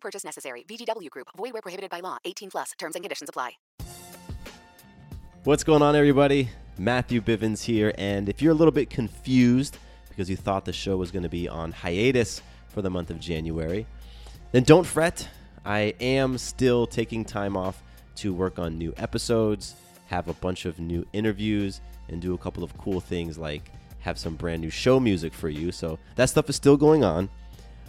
Purchase 0.00 0.24
necessary. 0.24 0.64
VGW 0.68 1.10
Group. 1.10 1.28
Void 1.36 1.52
where 1.52 1.62
prohibited 1.62 1.90
by 1.90 2.00
law. 2.00 2.18
18 2.24 2.50
plus. 2.50 2.72
Terms 2.78 2.94
and 2.94 3.04
conditions 3.04 3.28
apply. 3.28 3.52
What's 5.44 5.64
going 5.64 5.82
on, 5.82 5.96
everybody? 5.96 6.50
Matthew 6.78 7.20
Bivens 7.20 7.62
here, 7.62 7.92
and 7.96 8.28
if 8.28 8.40
you're 8.40 8.52
a 8.52 8.54
little 8.54 8.72
bit 8.72 8.90
confused 8.90 9.78
because 10.08 10.28
you 10.28 10.36
thought 10.36 10.64
the 10.64 10.72
show 10.72 10.96
was 10.96 11.10
going 11.10 11.22
to 11.22 11.28
be 11.28 11.48
on 11.48 11.72
hiatus 11.72 12.42
for 12.68 12.82
the 12.82 12.90
month 12.90 13.10
of 13.10 13.18
January, 13.18 13.86
then 14.52 14.62
don't 14.62 14.84
fret. 14.84 15.28
I 15.64 15.94
am 16.00 16.38
still 16.38 16.86
taking 16.86 17.24
time 17.24 17.56
off 17.56 17.82
to 18.16 18.34
work 18.34 18.58
on 18.58 18.78
new 18.78 18.92
episodes, 18.96 19.74
have 20.06 20.28
a 20.28 20.34
bunch 20.34 20.66
of 20.66 20.78
new 20.78 21.06
interviews, 21.12 21.80
and 22.08 22.20
do 22.20 22.34
a 22.34 22.38
couple 22.38 22.62
of 22.62 22.76
cool 22.78 23.00
things 23.00 23.38
like 23.38 23.70
have 24.00 24.18
some 24.18 24.34
brand 24.36 24.60
new 24.60 24.70
show 24.70 24.98
music 25.00 25.32
for 25.32 25.48
you. 25.48 25.72
So 25.72 25.98
that 26.16 26.28
stuff 26.28 26.48
is 26.48 26.56
still 26.56 26.76
going 26.76 27.04
on. 27.04 27.28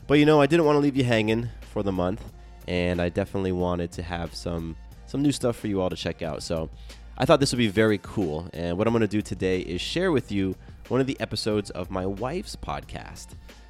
But 0.08 0.16
you 0.16 0.26
know, 0.26 0.42
I 0.42 0.46
didn't 0.46 0.66
want 0.66 0.76
to 0.76 0.80
leave 0.80 0.98
you 0.98 1.04
hanging 1.04 1.50
for 1.80 1.84
the 1.84 1.92
month, 1.94 2.22
and 2.68 3.02
I 3.02 3.08
definitely 3.08 3.54
wanted 3.54 3.90
to 3.94 4.04
have 4.04 4.36
some 4.36 4.76
some 5.06 5.22
new 5.22 5.32
stuff 5.32 5.56
for 5.56 5.68
you 5.68 5.80
all 5.80 5.90
to 5.90 5.96
check 5.96 6.22
out. 6.22 6.44
So 6.44 6.70
I 7.18 7.24
thought 7.24 7.40
this 7.40 7.54
would 7.54 7.58
be 7.58 7.70
very 7.70 8.00
cool. 8.00 8.50
And 8.54 8.78
what 8.78 8.86
I'm 8.86 8.92
going 8.92 9.00
to 9.00 9.08
do 9.08 9.22
today 9.22 9.62
is 9.62 9.80
share 9.80 10.12
with 10.12 10.30
you 10.30 10.56
one 10.90 11.00
of 11.00 11.08
the 11.08 11.18
episodes 11.22 11.70
of 11.70 11.90
my 11.90 12.06
wife's 12.06 12.58
podcast. 12.58 13.28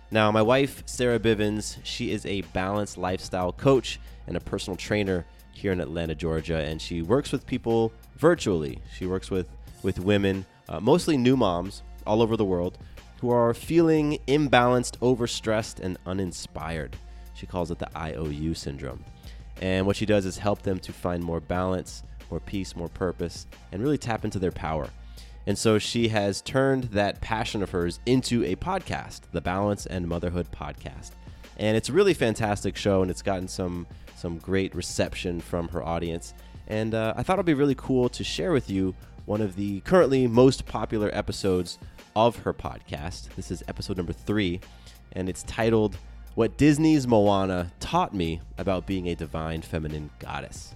Now, 0.10 0.32
my 0.32 0.42
wife, 0.42 0.82
Sarah 0.88 1.20
Bivens, 1.20 1.78
she 1.84 2.12
is 2.12 2.26
a 2.26 2.42
balanced 2.42 2.98
lifestyle 2.98 3.52
coach 3.52 4.00
and 4.26 4.36
a 4.36 4.40
personal 4.40 4.76
trainer 4.76 5.24
here 5.52 5.72
in 5.72 5.80
Atlanta, 5.80 6.16
Georgia, 6.16 6.58
and 6.58 6.82
she 6.82 7.04
works 7.04 7.32
with 7.32 7.46
people 7.46 7.94
virtually. 8.18 8.80
She 8.98 9.06
works 9.06 9.30
with 9.30 9.50
with 9.84 10.00
women, 10.00 10.48
uh, 10.68 10.80
mostly 10.80 11.16
new 11.16 11.38
moms 11.38 11.84
all 12.08 12.24
over 12.24 12.36
the 12.36 12.44
world, 12.44 12.80
who 13.22 13.30
are 13.30 13.54
feeling 13.54 14.18
imbalanced, 14.28 14.98
overstressed, 14.98 15.80
and 15.80 16.00
uninspired. 16.08 16.98
She 17.40 17.48
calls 17.48 17.72
it 17.72 17.80
the 17.80 17.90
IOU 17.98 18.54
syndrome. 18.54 19.04
And 19.62 19.86
what 19.86 19.96
she 19.96 20.06
does 20.06 20.26
is 20.26 20.38
help 20.38 20.62
them 20.62 20.80
to 20.80 20.92
find 20.94 21.24
more 21.24 21.40
balance, 21.40 22.04
more 22.30 22.40
peace, 22.40 22.76
more 22.76 22.90
purpose, 22.90 23.48
and 23.72 23.82
really 23.82 23.98
tap 23.98 24.26
into 24.26 24.40
their 24.40 24.52
power. 24.52 24.90
And 25.48 25.58
so 25.58 25.80
she 25.80 26.10
has 26.10 26.42
turned 26.42 26.86
that 26.86 27.22
passion 27.22 27.64
of 27.64 27.72
hers 27.72 28.00
into 28.06 28.44
a 28.44 28.56
podcast, 28.56 29.22
the 29.32 29.42
Balance 29.42 29.86
and 29.86 30.08
Motherhood 30.08 30.48
podcast. 30.52 31.12
And 31.58 31.76
it's 31.76 31.90
a 31.90 31.94
really 31.94 32.14
fantastic 32.14 32.76
show, 32.76 33.02
and 33.02 33.10
it's 33.10 33.22
gotten 33.22 33.48
some 33.48 33.88
some 34.16 34.38
great 34.38 34.76
reception 34.76 35.40
from 35.40 35.70
her 35.70 35.82
audience. 35.82 36.34
And 36.68 36.94
uh, 36.94 37.14
I 37.16 37.24
thought 37.24 37.36
it'd 37.36 37.46
be 37.46 37.54
really 37.54 37.76
cool 37.76 38.10
to 38.10 38.24
share 38.24 38.52
with 38.52 38.70
you 38.70 38.94
one 39.26 39.40
of 39.40 39.56
the 39.56 39.80
currently 39.82 40.28
most 40.28 40.66
popular 40.66 41.10
episodes 41.14 41.80
of 42.16 42.38
her 42.40 42.54
podcast. 42.54 43.34
This 43.36 43.50
is 43.50 43.64
episode 43.68 43.96
number 43.96 44.12
three, 44.12 44.60
and 45.14 45.30
it's 45.30 45.44
titled 45.44 45.98
What 46.40 46.56
Disney's 46.56 47.06
Moana 47.06 47.70
Taught 47.82 48.14
Me 48.14 48.40
About 48.58 48.86
Being 48.86 49.10
a 49.10 49.14
Divine 49.14 49.62
Feminine 49.62 50.10
Goddess. 50.20 50.74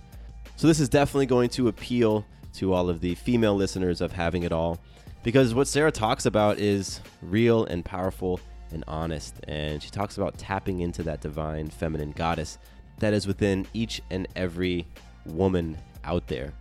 So, 0.58 0.68
this 0.68 0.82
is 0.82 0.90
definitely 0.90 1.26
going 1.26 1.48
to 1.52 1.70
appeal 1.70 2.26
to 2.56 2.74
all 2.74 2.90
of 2.90 3.00
the 3.00 3.16
female 3.16 3.56
listeners 3.56 4.02
of 4.02 4.12
Having 4.12 4.44
It 4.44 4.52
All 4.52 4.78
because 5.24 5.56
what 5.56 5.70
Sarah 5.70 5.90
talks 5.90 6.26
about 6.26 6.60
is 6.60 7.00
real 7.22 7.64
and 7.64 7.86
powerful 7.86 8.42
and 8.74 8.84
honest. 8.90 9.36
And 9.48 9.82
she 9.82 9.90
talks 9.90 10.18
about 10.18 10.38
tapping 10.38 10.82
into 10.82 11.02
that 11.04 11.22
divine 11.22 11.70
feminine 11.70 12.12
goddess 12.12 12.58
that 13.00 13.14
is 13.14 13.26
within 13.26 13.66
each 13.74 14.02
and 14.10 14.28
every 14.36 14.86
woman 15.26 15.78
out 16.04 16.28
there. 16.28 16.52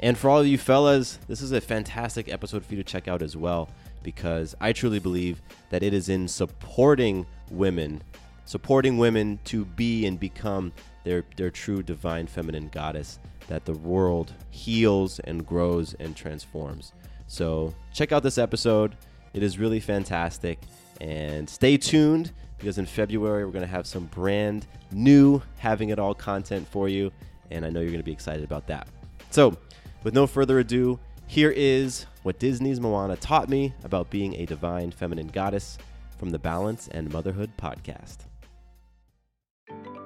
And 0.00 0.18
for 0.18 0.30
all 0.30 0.40
of 0.40 0.48
you 0.48 0.58
fellas, 0.58 1.20
this 1.28 1.42
is 1.42 1.52
a 1.52 1.60
fantastic 1.60 2.28
episode 2.28 2.66
for 2.66 2.74
you 2.74 2.82
to 2.82 2.90
check 2.92 3.06
out 3.06 3.22
as 3.22 3.36
well 3.36 3.68
because 4.02 4.54
I 4.60 4.72
truly 4.72 4.98
believe 4.98 5.40
that 5.70 5.82
it 5.82 5.92
is 5.92 6.08
in 6.08 6.28
supporting 6.28 7.26
women, 7.50 8.02
supporting 8.44 8.98
women 8.98 9.38
to 9.44 9.64
be 9.64 10.06
and 10.06 10.18
become 10.18 10.72
their, 11.04 11.24
their 11.36 11.50
true 11.50 11.82
divine 11.82 12.26
feminine 12.26 12.68
goddess 12.68 13.18
that 13.48 13.64
the 13.64 13.74
world 13.74 14.32
heals 14.50 15.18
and 15.20 15.46
grows 15.46 15.94
and 15.94 16.16
transforms. 16.16 16.92
So 17.28 17.74
check 17.92 18.12
out 18.12 18.22
this 18.22 18.38
episode. 18.38 18.96
It 19.34 19.42
is 19.42 19.58
really 19.58 19.80
fantastic. 19.80 20.58
And 21.00 21.48
stay 21.48 21.76
tuned 21.76 22.32
because 22.58 22.78
in 22.78 22.86
February 22.86 23.44
we're 23.44 23.52
going 23.52 23.64
to 23.64 23.70
have 23.70 23.86
some 23.86 24.06
brand 24.06 24.66
new 24.90 25.42
Having 25.58 25.90
It 25.90 25.98
All 25.98 26.14
content 26.14 26.66
for 26.68 26.88
you. 26.88 27.12
And 27.50 27.64
I 27.64 27.70
know 27.70 27.80
you're 27.80 27.90
going 27.90 27.98
to 27.98 28.04
be 28.04 28.12
excited 28.12 28.44
about 28.44 28.66
that. 28.68 28.88
So, 29.30 29.56
with 30.02 30.14
no 30.14 30.26
further 30.26 30.58
ado, 30.60 30.98
here 31.26 31.50
is 31.50 32.06
what 32.22 32.38
Disney's 32.38 32.80
Moana 32.80 33.16
taught 33.16 33.48
me 33.48 33.74
about 33.84 34.10
being 34.10 34.34
a 34.34 34.46
divine 34.46 34.90
feminine 34.90 35.28
goddess 35.28 35.78
from 36.18 36.30
the 36.30 36.38
Balance 36.38 36.88
and 36.88 37.12
Motherhood 37.12 37.50
podcast. 37.58 38.18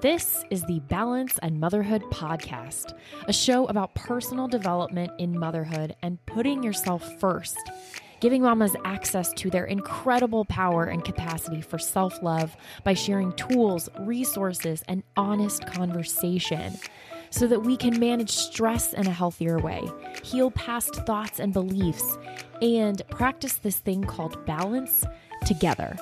This 0.01 0.45
is 0.51 0.65
the 0.65 0.81
Balance 0.89 1.39
and 1.43 1.61
Motherhood 1.61 2.03
Podcast, 2.05 2.95
a 3.29 3.33
show 3.35 3.67
about 3.67 3.95
personal 3.95 4.49
development 4.49 5.13
in 5.19 5.39
motherhood 5.39 5.95
and 6.03 6.25
putting 6.25 6.63
yourself 6.63 7.21
first, 7.21 7.59
giving 8.21 8.41
mamas 8.41 8.75
access 8.87 9.31
to 9.35 9.51
their 9.51 9.67
incredible 9.67 10.47
power 10.47 10.85
and 10.85 11.05
capacity 11.05 11.61
for 11.61 11.79
self 11.79 12.23
love 12.23 12.57
by 12.83 12.95
sharing 12.95 13.35
tools, 13.35 13.91
resources, 14.01 14.83
and 14.89 15.03
honest 15.19 15.67
conversation 15.67 16.79
so 17.31 17.47
that 17.47 17.61
we 17.61 17.77
can 17.77 17.99
manage 17.99 18.31
stress 18.31 18.93
in 18.93 19.07
a 19.07 19.13
healthier 19.13 19.59
way, 19.59 19.83
heal 20.23 20.51
past 20.51 20.95
thoughts 21.07 21.39
and 21.39 21.53
beliefs, 21.53 22.19
and 22.61 23.03
practice 23.09 23.55
this 23.55 23.79
thing 23.79 24.03
called 24.03 24.45
balance 24.47 25.05
together. 25.47 25.97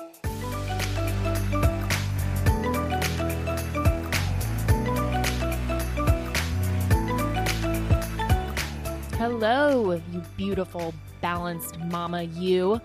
Hello, 9.19 10.01
you 10.11 10.21
beautiful, 10.37 10.93
balanced 11.21 11.77
mama, 11.79 12.23
you. 12.23 12.79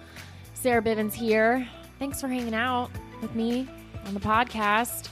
Sarah 0.55 0.83
Bivens 0.83 1.13
here. 1.13 1.67
Thanks 1.99 2.21
for 2.21 2.29
hanging 2.29 2.55
out 2.55 2.91
with 3.23 3.35
me 3.35 3.69
on 4.07 4.15
the 4.15 4.21
podcast. 4.21 5.09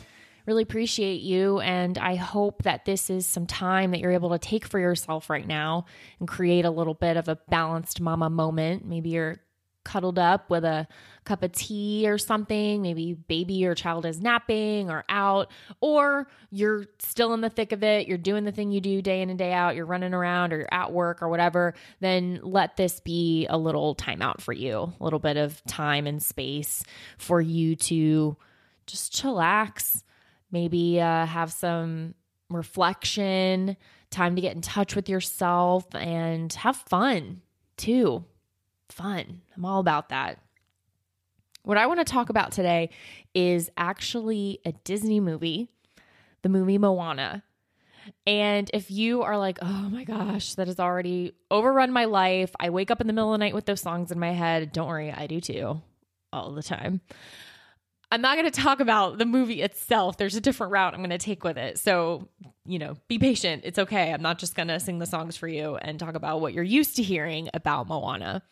Really 0.47 0.63
appreciate 0.63 1.21
you. 1.21 1.61
And 1.61 1.99
I 1.99 2.17
hope 2.17 2.63
that 2.65 2.85
this 2.85 3.11
is 3.11 3.27
some 3.27 3.47
time 3.47 3.93
that 3.93 4.01
you're 4.01 4.13
able 4.13 4.31
to 4.31 4.39
take 4.39 4.67
for 4.67 4.79
yourself 4.79 5.31
right 5.31 5.47
now 5.47 5.87
and 6.19 6.29
create 6.29 6.65
a 6.65 6.71
little 6.71 6.95
bit 6.95 7.17
of 7.17 7.29
a 7.29 7.39
balanced 7.49 8.01
mama 8.01 8.29
moment. 8.29 8.85
Maybe 8.85 9.11
you're 9.11 9.41
cuddled 9.85 10.19
up 10.19 10.49
with 10.49 10.65
a 10.65 10.87
cup 11.25 11.43
of 11.43 11.53
tea 11.53 12.09
or 12.09 12.19
something. 12.19 12.83
Maybe 12.83 13.15
baby 13.15 13.67
or 13.67 13.75
child 13.75 14.07
is 14.07 14.21
napping 14.21 14.91
or 14.91 15.05
out, 15.09 15.51
or 15.81 16.29
you're 16.51 16.87
still 16.99 17.35
in 17.35 17.41
the 17.41 17.51
thick 17.51 17.73
of 17.73 17.83
it. 17.83 18.07
You're 18.07 18.19
doing 18.19 18.45
the 18.45 18.53
thing 18.53 18.71
you 18.71 18.81
do 18.81 19.03
day 19.03 19.23
in 19.23 19.31
and 19.31 19.39
day 19.39 19.53
out. 19.53 19.77
You're 19.77 19.87
running 19.87 20.15
around 20.15 20.53
or 20.53 20.59
you're 20.59 20.69
at 20.75 20.93
work 20.93 21.23
or 21.23 21.29
whatever. 21.29 21.75
Then 22.01 22.41
let 22.43 22.77
this 22.77 23.01
be 23.01 23.47
a 23.49 23.59
little 23.59 23.95
timeout 23.95 24.41
for 24.41 24.53
you, 24.53 24.93
a 25.01 25.05
little 25.05 25.19
bit 25.19 25.37
of 25.37 25.63
time 25.65 26.07
and 26.07 26.23
space 26.23 26.85
for 27.19 27.41
you 27.41 27.77
to 27.77 28.37
just 28.87 29.13
chillax, 29.13 30.03
maybe 30.53 31.01
uh, 31.01 31.27
have 31.27 31.53
some 31.53 32.15
reflection, 32.51 33.77
time 34.11 34.37
to 34.37 34.43
get 34.43 34.55
in 34.55 34.61
touch 34.61 34.95
with 34.95 35.09
yourself 35.09 35.87
and 35.95 36.53
have 36.53 36.77
fun 36.77 37.41
too. 37.77 38.25
Fun. 38.91 39.41
I'm 39.57 39.65
all 39.65 39.81
about 39.81 40.11
that. 40.11 40.39
What 41.65 41.79
I 41.79 41.87
want 41.87 42.01
to 42.01 42.05
talk 42.05 42.29
about 42.29 42.53
today 42.53 42.91
is 43.35 43.71
actually 43.77 44.61
a 44.65 44.73
Disney 44.73 45.21
movie, 45.21 45.69
the 46.43 46.49
movie 46.49 46.77
Moana. 46.77 47.43
And 48.27 48.69
if 48.75 48.91
you 48.91 49.23
are 49.23 49.39
like, 49.39 49.59
oh 49.63 49.89
my 49.89 50.03
gosh, 50.03 50.55
that 50.55 50.67
has 50.67 50.81
already 50.81 51.35
overrun 51.51 51.93
my 51.93 52.07
life, 52.07 52.51
I 52.59 52.71
wake 52.71 52.91
up 52.91 53.01
in 53.01 53.07
the 53.07 53.13
middle 53.13 53.33
of 53.33 53.39
the 53.39 53.45
night 53.45 53.55
with 53.55 53.65
those 53.65 53.81
songs 53.81 54.11
in 54.11 54.19
my 54.19 54.33
head. 54.33 54.73
Don't 54.73 54.89
worry, 54.89 55.13
I 55.13 55.29
do 55.29 55.41
too, 55.41 55.81
all 56.33 56.51
the 56.51 56.65
time. 56.65 57.01
I'm 58.13 58.21
not 58.21 58.37
going 58.37 58.51
to 58.51 58.61
talk 58.61 58.81
about 58.81 59.17
the 59.17 59.25
movie 59.25 59.63
itself. 59.63 60.19
There's 60.19 60.37
a 60.37 60.41
different 60.41 60.71
route 60.71 60.93
I'm 60.93 61.01
going 61.01 61.09
to 61.09 61.17
take 61.19 61.45
with 61.45 61.57
it. 61.57 61.79
So, 61.79 62.29
you 62.67 62.79
know, 62.79 62.99
be 63.09 63.19
patient. 63.19 63.63
It's 63.65 63.79
okay. 63.79 64.13
I'm 64.13 64.21
not 64.21 64.39
just 64.39 64.55
going 64.55 64.69
to 64.69 64.79
sing 64.79 64.99
the 64.99 65.07
songs 65.07 65.35
for 65.39 65.49
you 65.49 65.77
and 65.77 65.99
talk 65.99 66.15
about 66.15 66.43
what 66.43 66.53
you're 66.53 66.63
used 66.63 66.97
to 66.97 67.03
hearing 67.03 67.49
about 67.55 67.89
Moana. 67.89 68.43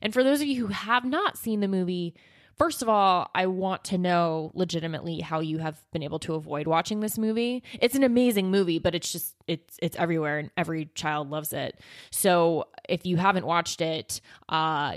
And 0.00 0.14
for 0.14 0.24
those 0.24 0.40
of 0.40 0.46
you 0.46 0.66
who 0.66 0.72
have 0.72 1.04
not 1.04 1.36
seen 1.36 1.60
the 1.60 1.68
movie, 1.68 2.14
First 2.58 2.82
of 2.82 2.88
all, 2.88 3.30
I 3.34 3.46
want 3.46 3.82
to 3.84 3.98
know 3.98 4.50
legitimately 4.54 5.20
how 5.20 5.40
you 5.40 5.58
have 5.58 5.80
been 5.90 6.02
able 6.02 6.18
to 6.20 6.34
avoid 6.34 6.66
watching 6.66 7.00
this 7.00 7.16
movie. 7.16 7.62
It's 7.80 7.94
an 7.94 8.02
amazing 8.02 8.50
movie, 8.50 8.78
but 8.78 8.94
it's 8.94 9.10
just 9.10 9.34
it's 9.46 9.78
it's 9.80 9.96
everywhere 9.96 10.38
and 10.38 10.50
every 10.56 10.90
child 10.94 11.30
loves 11.30 11.54
it. 11.54 11.80
So 12.10 12.68
if 12.88 13.06
you 13.06 13.16
haven't 13.16 13.46
watched 13.46 13.80
it, 13.80 14.20
uh 14.50 14.96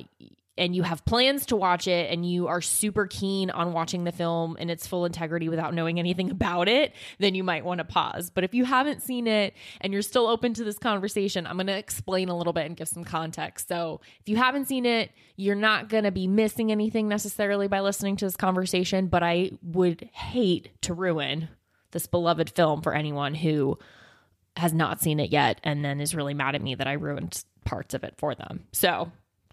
and 0.57 0.75
you 0.75 0.83
have 0.83 1.03
plans 1.05 1.45
to 1.47 1.55
watch 1.55 1.87
it 1.87 2.11
and 2.11 2.29
you 2.29 2.47
are 2.47 2.61
super 2.61 3.07
keen 3.07 3.49
on 3.49 3.73
watching 3.73 4.05
the 4.05 4.11
film 4.11 4.55
in 4.57 4.69
its 4.69 4.87
full 4.87 5.05
integrity 5.05 5.49
without 5.49 5.73
knowing 5.73 5.99
anything 5.99 6.31
about 6.31 6.67
it, 6.67 6.93
then 7.19 7.35
you 7.35 7.43
might 7.43 7.65
want 7.65 7.79
to 7.79 7.83
pause. 7.83 8.29
But 8.29 8.43
if 8.43 8.53
you 8.53 8.65
haven't 8.65 9.01
seen 9.01 9.27
it 9.27 9.53
and 9.81 9.91
you're 9.91 10.01
still 10.01 10.27
open 10.27 10.53
to 10.53 10.63
this 10.63 10.77
conversation, 10.77 11.45
I'm 11.45 11.57
going 11.57 11.67
to 11.67 11.77
explain 11.77 12.29
a 12.29 12.37
little 12.37 12.53
bit 12.53 12.65
and 12.65 12.77
give 12.77 12.87
some 12.87 13.03
context. 13.03 13.67
So 13.67 14.01
if 14.21 14.29
you 14.29 14.37
haven't 14.37 14.67
seen 14.67 14.85
it, 14.85 15.11
you're 15.35 15.55
not 15.55 15.89
going 15.89 16.05
to 16.05 16.11
be 16.11 16.27
missing 16.27 16.71
anything 16.71 17.07
necessarily 17.07 17.67
by 17.67 17.81
listening 17.81 18.15
to 18.17 18.25
this 18.25 18.37
conversation, 18.37 19.07
but 19.07 19.23
I 19.23 19.51
would 19.61 20.09
hate 20.13 20.69
to 20.83 20.93
ruin 20.93 21.49
this 21.91 22.07
beloved 22.07 22.49
film 22.49 22.81
for 22.81 22.93
anyone 22.93 23.35
who 23.35 23.77
has 24.57 24.73
not 24.73 25.01
seen 25.01 25.19
it 25.19 25.31
yet 25.31 25.59
and 25.63 25.83
then 25.83 25.99
is 25.99 26.15
really 26.15 26.33
mad 26.33 26.55
at 26.55 26.61
me 26.61 26.75
that 26.75 26.87
I 26.87 26.93
ruined 26.93 27.43
parts 27.65 27.93
of 27.93 28.03
it 28.03 28.13
for 28.17 28.35
them. 28.35 28.65
So 28.71 29.11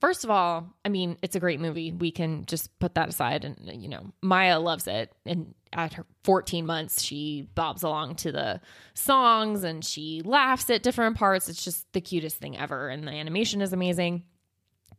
First 0.00 0.24
of 0.24 0.30
all, 0.30 0.74
I 0.84 0.88
mean, 0.88 1.16
it's 1.22 1.36
a 1.36 1.40
great 1.40 1.60
movie. 1.60 1.92
We 1.92 2.10
can 2.10 2.44
just 2.46 2.78
put 2.78 2.94
that 2.94 3.08
aside. 3.08 3.44
And, 3.44 3.82
you 3.82 3.88
know, 3.88 4.12
Maya 4.22 4.58
loves 4.58 4.86
it. 4.86 5.12
And 5.24 5.54
at 5.72 5.94
her 5.94 6.04
14 6.24 6.66
months, 6.66 7.02
she 7.02 7.48
bobs 7.54 7.82
along 7.82 8.16
to 8.16 8.32
the 8.32 8.60
songs 8.92 9.64
and 9.64 9.84
she 9.84 10.20
laughs 10.24 10.68
at 10.68 10.82
different 10.82 11.16
parts. 11.16 11.48
It's 11.48 11.64
just 11.64 11.90
the 11.92 12.00
cutest 12.00 12.36
thing 12.36 12.58
ever. 12.58 12.88
And 12.88 13.06
the 13.06 13.12
animation 13.12 13.62
is 13.62 13.72
amazing. 13.72 14.24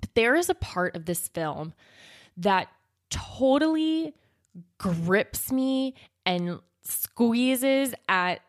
But 0.02 0.16
there 0.16 0.36
is 0.36 0.50
a 0.50 0.56
part 0.56 0.96
of 0.96 1.06
this 1.06 1.28
film 1.28 1.74
that 2.38 2.68
totally 3.10 4.14
grips 4.78 5.52
me 5.52 5.94
and 6.26 6.60
squeezes 6.82 7.94
at 8.10 8.42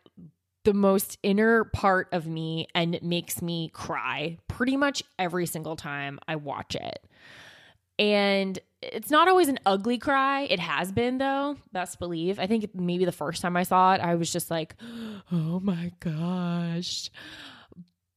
the 0.63 0.73
most 0.73 1.17
inner 1.23 1.63
part 1.63 2.09
of 2.11 2.27
me 2.27 2.67
and 2.75 2.99
makes 3.01 3.41
me 3.41 3.69
cry 3.69 4.37
pretty 4.57 4.75
much 4.75 5.03
every 5.19 5.45
single 5.45 5.75
time 5.75 6.19
I 6.27 6.35
watch 6.35 6.73
it. 6.75 7.05
And 7.99 8.57
it's 8.81 9.11
not 9.11 9.27
always 9.27 9.49
an 9.49 9.59
ugly 9.67 9.99
cry. 9.99 10.41
It 10.41 10.59
has 10.59 10.91
been 10.91 11.19
though, 11.19 11.57
best 11.71 11.99
believe. 11.99 12.39
I 12.39 12.47
think 12.47 12.73
maybe 12.73 13.05
the 13.05 13.11
first 13.11 13.43
time 13.43 13.55
I 13.55 13.61
saw 13.61 13.93
it, 13.93 14.01
I 14.01 14.15
was 14.15 14.31
just 14.31 14.49
like, 14.49 14.75
"Oh 15.31 15.59
my 15.59 15.91
gosh." 15.99 17.11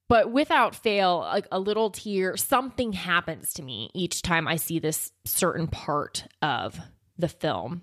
But 0.09 0.33
without 0.33 0.75
fail, 0.75 1.19
like 1.19 1.47
a 1.53 1.61
little 1.61 1.91
tear, 1.91 2.39
something 2.39 2.95
happens 2.95 3.53
to 3.55 3.63
me 3.63 3.91
each 3.95 4.23
time 4.23 4.49
I 4.49 4.57
see 4.57 4.79
this 4.79 5.13
certain 5.27 5.69
part 5.69 6.25
of 6.41 6.81
the 7.19 7.29
film. 7.29 7.83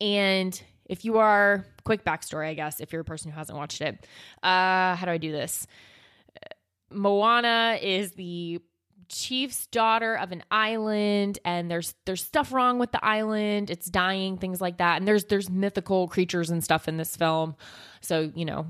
And 0.00 0.60
if 0.86 1.04
you 1.04 1.18
are, 1.18 1.66
quick 1.84 2.04
backstory, 2.04 2.48
I 2.48 2.54
guess, 2.54 2.78
if 2.80 2.92
you're 2.92 3.02
a 3.02 3.04
person 3.04 3.32
who 3.32 3.36
hasn't 3.36 3.58
watched 3.58 3.80
it, 3.80 4.06
uh, 4.44 4.94
how 4.94 5.02
do 5.04 5.10
I 5.10 5.18
do 5.18 5.32
this? 5.32 5.66
Moana 6.94 7.78
is 7.80 8.12
the 8.12 8.60
chief's 9.08 9.66
daughter 9.68 10.14
of 10.14 10.32
an 10.32 10.42
island 10.50 11.38
and 11.44 11.70
there's 11.70 11.94
there's 12.04 12.22
stuff 12.22 12.52
wrong 12.52 12.78
with 12.78 12.92
the 12.92 13.04
island. 13.04 13.70
It's 13.70 13.86
dying 13.86 14.38
things 14.38 14.60
like 14.60 14.78
that. 14.78 14.98
And 14.98 15.06
there's 15.06 15.24
there's 15.26 15.50
mythical 15.50 16.08
creatures 16.08 16.50
and 16.50 16.62
stuff 16.62 16.88
in 16.88 16.96
this 16.96 17.16
film. 17.16 17.56
So 18.00 18.30
you 18.34 18.44
know 18.44 18.66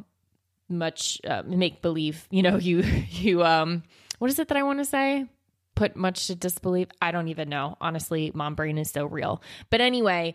much 0.69 1.21
uh, 1.29 1.43
make 1.47 1.83
believe 1.83 2.27
you 2.31 2.43
know 2.43 2.57
you 2.59 2.79
you 3.11 3.45
um 3.45 3.83
what 4.19 4.31
is 4.31 4.39
it 4.39 4.49
that 4.49 4.57
i 4.57 4.63
want 4.63 4.79
to 4.79 4.85
say? 4.85 5.27
Put 5.75 5.97
much 5.97 6.29
to 6.29 6.37
disbelief? 6.37 6.89
I 7.03 7.11
don't 7.11 7.29
even 7.29 7.49
know. 7.49 7.77
Honestly 7.81 8.31
mom 8.35 8.55
brain 8.55 8.79
is 8.79 8.91
so 8.91 9.07
real. 9.07 9.43
But 9.71 9.81
anyway 9.81 10.35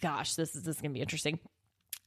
gosh 0.00 0.34
this 0.34 0.54
is 0.54 0.64
this 0.64 0.76
is 0.76 0.82
gonna 0.82 0.94
be 0.94 1.00
interesting 1.00 1.38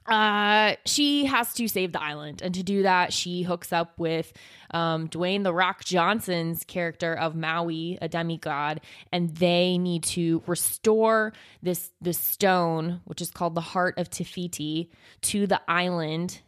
uh, 0.07 0.75
she 0.85 1.25
has 1.25 1.53
to 1.55 1.67
save 1.67 1.91
the 1.91 2.01
island. 2.01 2.41
And 2.41 2.53
to 2.55 2.63
do 2.63 2.83
that, 2.83 3.11
she 3.11 3.41
hooks 3.41 3.73
up 3.73 3.97
with 3.97 4.31
um, 4.71 5.09
Dwayne 5.09 5.43
The 5.43 5.53
Rock 5.53 5.83
Johnson's 5.83 6.63
character 6.63 7.13
of 7.13 7.35
Maui, 7.35 7.97
a 8.01 8.07
demigod, 8.07 8.81
and 9.11 9.35
they 9.35 9.77
need 9.77 10.03
to 10.03 10.41
restore 10.47 11.33
this, 11.61 11.91
this 12.01 12.17
stone, 12.17 13.01
which 13.05 13.21
is 13.21 13.31
called 13.31 13.55
the 13.55 13.61
Heart 13.61 13.97
of 13.97 14.09
Te 14.09 14.23
Fiti, 14.23 14.89
to 15.23 15.45
the 15.45 15.61
island. 15.69 16.39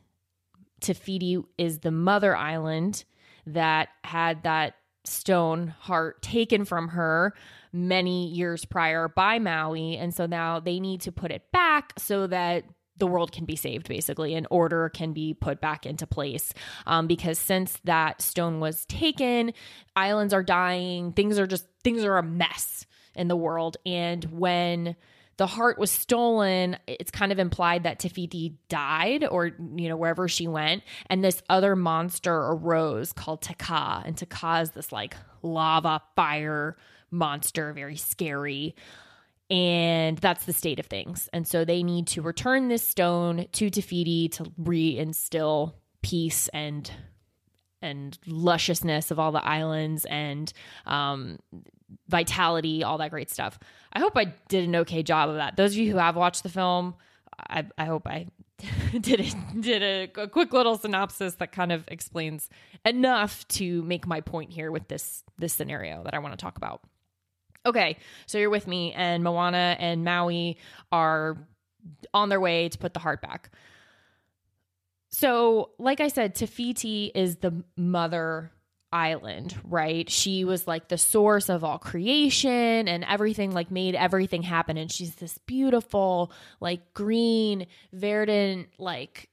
Te 0.80 0.94
Fiti 0.94 1.42
is 1.58 1.80
the 1.80 1.92
mother 1.92 2.36
island 2.36 3.04
that 3.46 3.90
had 4.04 4.44
that 4.44 4.76
stone 5.06 5.70
heart 5.80 6.22
taken 6.22 6.66
from 6.66 6.90
her 6.90 7.34
many 7.72 8.28
years 8.28 8.66
prior 8.66 9.08
by 9.08 9.40
Maui. 9.40 9.98
And 9.98 10.14
so 10.14 10.26
now 10.26 10.60
they 10.60 10.80
need 10.80 11.02
to 11.02 11.12
put 11.12 11.32
it 11.32 11.52
back 11.52 11.94
so 11.98 12.28
that 12.28 12.66
the 13.00 13.08
world 13.08 13.32
can 13.32 13.46
be 13.46 13.56
saved 13.56 13.88
basically 13.88 14.36
and 14.36 14.46
order 14.50 14.90
can 14.90 15.14
be 15.14 15.34
put 15.34 15.62
back 15.62 15.86
into 15.86 16.06
place. 16.06 16.54
Um, 16.86 17.08
because 17.08 17.40
since 17.40 17.80
that 17.86 18.22
stone 18.22 18.60
was 18.60 18.86
taken 18.86 19.54
islands 19.96 20.34
are 20.34 20.44
dying 20.44 21.14
things 21.14 21.40
are 21.40 21.48
just 21.48 21.66
things 21.84 22.04
are 22.04 22.18
a 22.18 22.24
mess 22.24 22.86
in 23.16 23.28
the 23.28 23.36
world. 23.36 23.78
And 23.86 24.24
when 24.26 24.96
the 25.38 25.48
heart 25.48 25.80
was 25.80 25.90
stolen 25.90 26.78
it's 26.86 27.12
kind 27.12 27.32
of 27.32 27.40
implied 27.40 27.84
that 27.84 28.00
Te 28.00 28.10
Fiti 28.10 28.58
died 28.68 29.26
or 29.26 29.48
you 29.48 29.90
know 29.90 29.98
wherever 29.98 30.28
she 30.28 30.48
went. 30.48 30.84
And 31.10 31.24
this 31.24 31.42
other 31.50 31.76
monster 31.76 32.36
arose 32.36 33.14
called 33.14 33.42
Te 33.42 33.54
Kā 33.54 34.06
and 34.06 34.18
Te 34.18 34.26
Kā 34.26 34.62
is 34.62 34.72
this 34.72 34.92
like 34.92 35.16
lava 35.42 36.02
fire 36.16 36.78
monster 37.12 37.74
very 37.74 37.96
scary 37.96 38.76
and 39.50 40.18
that's 40.20 40.46
the 40.46 40.54
state 40.54 40.80
of 40.80 40.86
things. 40.86 41.30
And 41.34 41.48
so 41.48 41.66
they 41.66 41.84
need 41.84 42.08
to 42.08 42.22
return 42.22 42.68
this 42.68 42.86
stone 42.86 43.48
to 43.54 43.70
Te 43.70 43.82
Fiti 43.82 44.30
to 44.30 44.44
reinstill 44.62 45.74
peace 46.02 46.48
and 46.50 46.90
and 47.82 48.20
lusciousness 48.28 49.10
of 49.10 49.20
all 49.20 49.32
the 49.32 49.44
islands 49.44 50.04
and 50.06 50.52
um, 50.86 51.40
vitality, 52.10 52.84
all 52.84 52.98
that 52.98 53.10
great 53.10 53.30
stuff. 53.30 53.58
I 53.94 54.00
hope 54.00 54.18
I 54.18 54.34
did 54.50 54.66
an 54.66 54.76
okay 54.78 55.02
job 55.02 55.30
of 55.30 55.36
that. 55.36 55.56
Those 55.56 55.72
of 55.72 55.78
you 55.78 55.92
who 55.92 55.98
have 55.98 56.18
watched 56.18 56.44
the 56.44 56.50
film, 56.50 56.96
I, 57.50 57.66
I 57.78 57.86
hope 57.86 58.06
I 58.06 58.28
did 59.00 59.22
a, 59.22 59.60
did 59.62 59.82
a, 59.82 60.24
a 60.24 60.28
quick 60.28 60.52
little 60.52 60.78
synopsis 60.78 61.36
that 61.36 61.54
kind 61.54 61.72
of 61.72 61.86
explains 61.88 62.50
enough 62.86 63.48
to 63.50 63.82
make 63.84 64.06
my 64.06 64.20
point 64.22 64.52
here 64.52 64.72
with 64.72 64.88
this 64.90 65.24
this 65.38 65.54
scenario 65.54 66.04
that 66.04 66.14
I 66.14 66.20
want 66.20 66.38
to 66.38 66.44
talk 66.44 66.58
about. 66.58 66.82
Okay, 67.66 67.98
so 68.26 68.38
you're 68.38 68.50
with 68.50 68.68
me, 68.68 68.94
and 68.94 69.24
Moana 69.24 69.76
and 69.80 70.04
Maui 70.04 70.58
are 70.92 71.38
on 72.14 72.30
their 72.30 72.40
way 72.40 72.70
to 72.70 72.78
put 72.78 72.94
the 72.94 73.00
heart 73.00 73.22
back. 73.22 73.52
So, 75.12 75.72
like 75.80 76.00
I 76.00 76.08
said, 76.08 76.36
Te 76.36 76.46
Fiti 76.46 77.12
is 77.14 77.38
the 77.38 77.64
mother 77.76 78.52
island, 78.92 79.56
right? 79.64 80.10
She 80.10 80.46
was 80.46 80.68
like 80.68 80.88
the 80.88 80.98
source 80.98 81.50
of 81.50 81.64
all 81.64 81.80
creation 81.80 82.88
and 82.88 83.04
everything, 83.04 83.52
like 83.52 83.72
made 83.72 83.96
everything 83.96 84.44
happen. 84.44 84.78
And 84.78 84.92
she's 84.92 85.16
this 85.16 85.38
beautiful, 85.40 86.32
like 86.60 86.94
green, 86.94 87.68
verdant, 87.92 88.70
like 88.78 89.30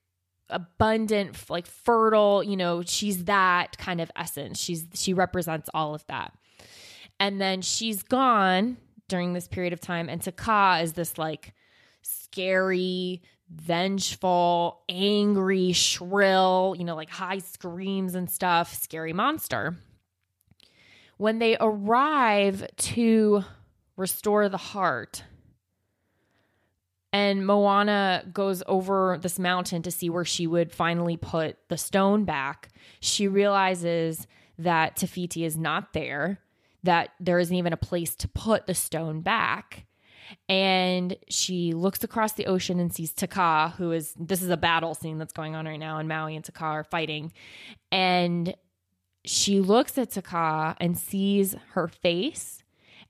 abundant, 0.48 1.48
like 1.50 1.66
fertile, 1.66 2.42
you 2.42 2.56
know, 2.56 2.82
she's 2.82 3.24
that 3.24 3.76
kind 3.78 4.00
of 4.00 4.10
essence. 4.16 4.58
She's 4.58 4.86
she 4.94 5.12
represents 5.12 5.68
all 5.74 5.94
of 5.94 6.06
that. 6.06 6.32
And 7.18 7.40
then 7.40 7.62
she's 7.62 8.02
gone 8.02 8.76
during 9.08 9.32
this 9.32 9.48
period 9.48 9.72
of 9.72 9.80
time. 9.80 10.08
And 10.08 10.20
Te 10.20 10.30
Kā 10.32 10.82
is 10.82 10.92
this 10.92 11.18
like 11.18 11.54
scary, 12.02 13.22
vengeful, 13.50 14.82
angry, 14.88 15.72
shrill, 15.72 16.74
you 16.78 16.84
know, 16.84 16.96
like 16.96 17.10
high 17.10 17.38
screams 17.38 18.14
and 18.14 18.30
stuff, 18.30 18.74
scary 18.74 19.12
monster. 19.12 19.76
When 21.16 21.38
they 21.38 21.56
arrive 21.58 22.66
to 22.76 23.44
restore 23.96 24.48
the 24.48 24.58
heart, 24.58 25.22
and 27.12 27.46
Moana 27.46 28.24
goes 28.30 28.62
over 28.66 29.18
this 29.22 29.38
mountain 29.38 29.80
to 29.82 29.90
see 29.90 30.10
where 30.10 30.26
she 30.26 30.46
would 30.46 30.70
finally 30.70 31.16
put 31.16 31.56
the 31.68 31.78
stone 31.78 32.24
back, 32.24 32.68
she 33.00 33.26
realizes 33.26 34.26
that 34.58 34.96
Te 34.96 35.06
Fiti 35.06 35.44
is 35.44 35.56
not 35.56 35.94
there, 35.94 36.40
that 36.86 37.10
there 37.20 37.38
isn't 37.38 37.54
even 37.54 37.72
a 37.72 37.76
place 37.76 38.14
to 38.16 38.28
put 38.28 38.66
the 38.66 38.74
stone 38.74 39.20
back 39.20 39.86
and 40.48 41.16
she 41.28 41.72
looks 41.72 42.02
across 42.04 42.32
the 42.32 42.46
ocean 42.46 42.80
and 42.80 42.92
sees 42.92 43.12
Te 43.12 43.26
Kā, 43.26 43.72
who 43.74 43.92
is 43.92 44.12
this 44.18 44.42
is 44.42 44.50
a 44.50 44.56
battle 44.56 44.94
scene 44.94 45.18
that's 45.18 45.32
going 45.32 45.54
on 45.54 45.66
right 45.66 45.78
now, 45.78 45.98
and 45.98 46.08
Maui 46.08 46.36
and 46.36 46.44
Te 46.44 46.52
Kā 46.52 46.62
are 46.62 46.84
fighting, 46.84 47.32
and 47.90 48.54
she 49.24 49.60
looks 49.60 49.98
at 49.98 50.10
Te 50.10 50.20
Kā 50.20 50.76
and 50.80 50.96
sees 50.96 51.54
her 51.72 51.88
face. 51.88 52.62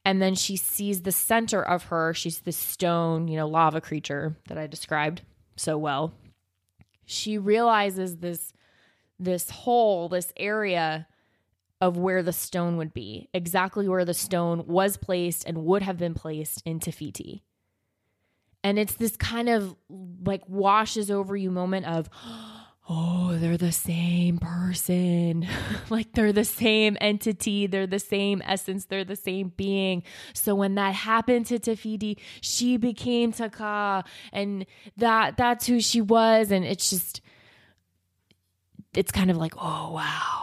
And 0.04 0.23
then 0.23 0.37
she 0.37 0.56
sees 0.56 1.02
the 1.02 1.11
center 1.11 1.61
of 1.61 1.87
her. 1.87 2.14
She's 2.14 2.38
this 2.38 2.56
stone, 2.56 3.26
you 3.26 3.37
know, 3.37 3.49
lava 3.49 3.80
creature 3.80 4.37
that 4.47 4.56
I 4.56 4.68
described 4.68 5.23
so 5.56 5.76
well. 5.76 6.14
She 7.06 7.38
realizes 7.38 8.18
this 8.18 8.52
this 9.18 9.50
hole, 9.50 10.09
this 10.09 10.33
area 10.37 11.09
of 11.80 11.97
where 11.97 12.23
the 12.23 12.33
stone 12.33 12.76
would 12.76 12.95
be, 12.95 13.28
exactly 13.35 13.88
where 13.88 14.04
the 14.04 14.14
stone 14.14 14.66
was 14.66 14.97
placed 14.97 15.45
and 15.45 15.64
would 15.64 15.83
have 15.83 15.99
been 15.99 16.14
placed 16.14 16.62
in 16.64 16.80
Te 16.80 16.90
Fiti. 16.90 17.42
And 18.64 18.78
it's 18.78 18.95
this 18.95 19.16
kind 19.16 19.49
of 19.49 19.76
like 20.25 20.42
washes 20.49 21.11
over 21.11 21.37
you 21.37 21.50
moment 21.50 21.87
of, 21.87 22.09
oh, 22.88 23.37
they're 23.38 23.59
the 23.59 23.73
same 23.73 24.38
person. 24.38 25.47
like 25.90 26.12
they're 26.12 26.33
the 26.33 26.45
same 26.45 26.97
entity. 27.00 27.66
They're 27.66 27.87
the 27.87 27.99
same 27.99 28.42
essence. 28.45 28.87
They're 28.87 29.04
the 29.04 29.16
same 29.16 29.52
being. 29.56 30.02
So 30.33 30.54
when 30.54 30.76
that 30.76 30.95
happened 30.95 31.47
to 31.47 31.59
Te 31.59 31.75
Fiti, 31.75 32.18
she 32.40 32.76
became 32.76 33.33
Te 33.33 33.45
Kā 33.45 34.04
and 34.33 34.66
that 34.97 35.37
that's 35.37 35.66
who 35.66 35.80
she 35.80 36.00
was. 36.00 36.50
And 36.50 36.64
it's 36.64 36.88
just, 36.88 37.21
it's 38.95 39.12
kind 39.12 39.30
of 39.30 39.37
like, 39.37 39.54
oh, 39.59 39.92
wow. 39.92 40.35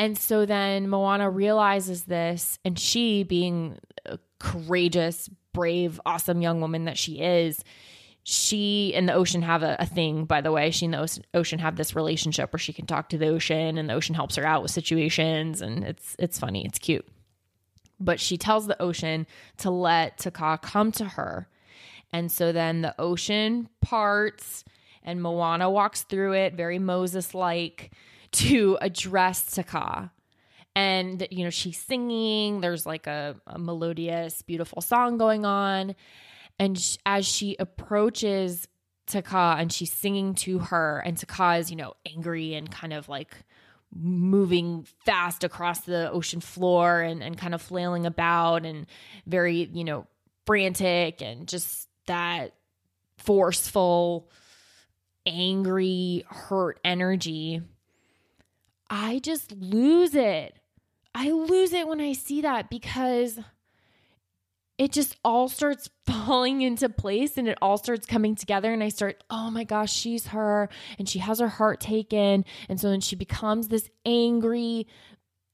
And 0.00 0.16
so 0.16 0.46
then 0.46 0.88
Moana 0.88 1.28
realizes 1.28 2.04
this, 2.04 2.58
and 2.64 2.78
she, 2.78 3.22
being 3.22 3.78
a 4.06 4.18
courageous, 4.38 5.28
brave, 5.52 6.00
awesome 6.06 6.40
young 6.40 6.62
woman 6.62 6.86
that 6.86 6.96
she 6.96 7.20
is, 7.20 7.62
she 8.22 8.94
and 8.94 9.06
the 9.06 9.12
ocean 9.12 9.42
have 9.42 9.62
a, 9.62 9.76
a, 9.78 9.84
thing, 9.84 10.24
by 10.24 10.40
the 10.40 10.52
way. 10.52 10.70
She 10.70 10.86
and 10.86 10.94
the 10.94 11.20
ocean 11.34 11.58
have 11.58 11.76
this 11.76 11.94
relationship 11.94 12.50
where 12.50 12.58
she 12.58 12.72
can 12.72 12.86
talk 12.86 13.10
to 13.10 13.18
the 13.18 13.28
ocean, 13.28 13.76
and 13.76 13.90
the 13.90 13.92
ocean 13.92 14.14
helps 14.14 14.36
her 14.36 14.46
out 14.46 14.62
with 14.62 14.70
situations, 14.70 15.60
and 15.60 15.84
it's 15.84 16.16
it's 16.18 16.38
funny, 16.38 16.64
it's 16.64 16.78
cute. 16.78 17.06
But 17.98 18.20
she 18.20 18.38
tells 18.38 18.66
the 18.66 18.80
ocean 18.80 19.26
to 19.58 19.70
let 19.70 20.16
Te 20.16 20.30
Kā 20.30 20.62
come 20.62 20.92
to 20.92 21.04
her, 21.04 21.46
and 22.10 22.32
so 22.32 22.52
then 22.52 22.80
the 22.80 22.94
ocean 22.98 23.68
parts, 23.82 24.64
and 25.02 25.20
Moana 25.20 25.68
walks 25.68 26.04
through 26.04 26.32
it, 26.32 26.54
very 26.54 26.78
Moses 26.78 27.34
like 27.34 27.90
to 28.32 28.78
address 28.80 29.44
Te 29.54 29.62
Kā. 29.62 30.10
And, 30.76 31.26
you 31.30 31.44
know, 31.44 31.50
she's 31.50 31.78
singing, 31.78 32.60
there's 32.60 32.86
like 32.86 33.06
a, 33.06 33.36
a 33.46 33.58
melodious, 33.58 34.42
beautiful 34.42 34.80
song 34.80 35.18
going 35.18 35.44
on. 35.44 35.96
And 36.58 36.98
as 37.04 37.26
she 37.26 37.56
approaches 37.58 38.68
Te 39.06 39.22
Kā 39.22 39.60
and 39.60 39.72
she's 39.72 39.92
singing 39.92 40.34
to 40.36 40.60
her, 40.60 41.02
and 41.04 41.18
Te 41.18 41.26
Kā 41.26 41.58
is, 41.58 41.70
you 41.70 41.76
know, 41.76 41.94
angry 42.06 42.54
and 42.54 42.70
kind 42.70 42.92
of 42.92 43.08
like 43.08 43.34
moving 43.92 44.86
fast 45.04 45.42
across 45.42 45.80
the 45.80 46.10
ocean 46.12 46.40
floor 46.40 47.00
and, 47.00 47.22
and 47.22 47.36
kind 47.36 47.54
of 47.54 47.60
flailing 47.60 48.06
about 48.06 48.64
and 48.64 48.86
very, 49.26 49.68
you 49.72 49.82
know, 49.82 50.06
frantic 50.46 51.20
and 51.20 51.48
just 51.48 51.88
that 52.06 52.54
forceful, 53.18 54.30
angry, 55.26 56.24
hurt 56.28 56.78
energy 56.84 57.60
I 58.90 59.20
just 59.20 59.52
lose 59.52 60.16
it. 60.16 60.58
I 61.14 61.30
lose 61.30 61.72
it 61.72 61.86
when 61.88 62.00
I 62.00 62.12
see 62.12 62.42
that 62.42 62.68
because 62.68 63.38
it 64.78 64.92
just 64.92 65.16
all 65.24 65.48
starts 65.48 65.88
falling 66.06 66.62
into 66.62 66.88
place 66.88 67.38
and 67.38 67.48
it 67.48 67.58
all 67.62 67.78
starts 67.78 68.06
coming 68.06 68.34
together. 68.34 68.72
And 68.72 68.82
I 68.82 68.88
start, 68.88 69.22
oh 69.30 69.50
my 69.50 69.64
gosh, 69.64 69.92
she's 69.92 70.28
her. 70.28 70.68
And 70.98 71.08
she 71.08 71.20
has 71.20 71.38
her 71.38 71.48
heart 71.48 71.80
taken. 71.80 72.44
And 72.68 72.80
so 72.80 72.90
then 72.90 73.00
she 73.00 73.14
becomes 73.14 73.68
this 73.68 73.88
angry 74.04 74.88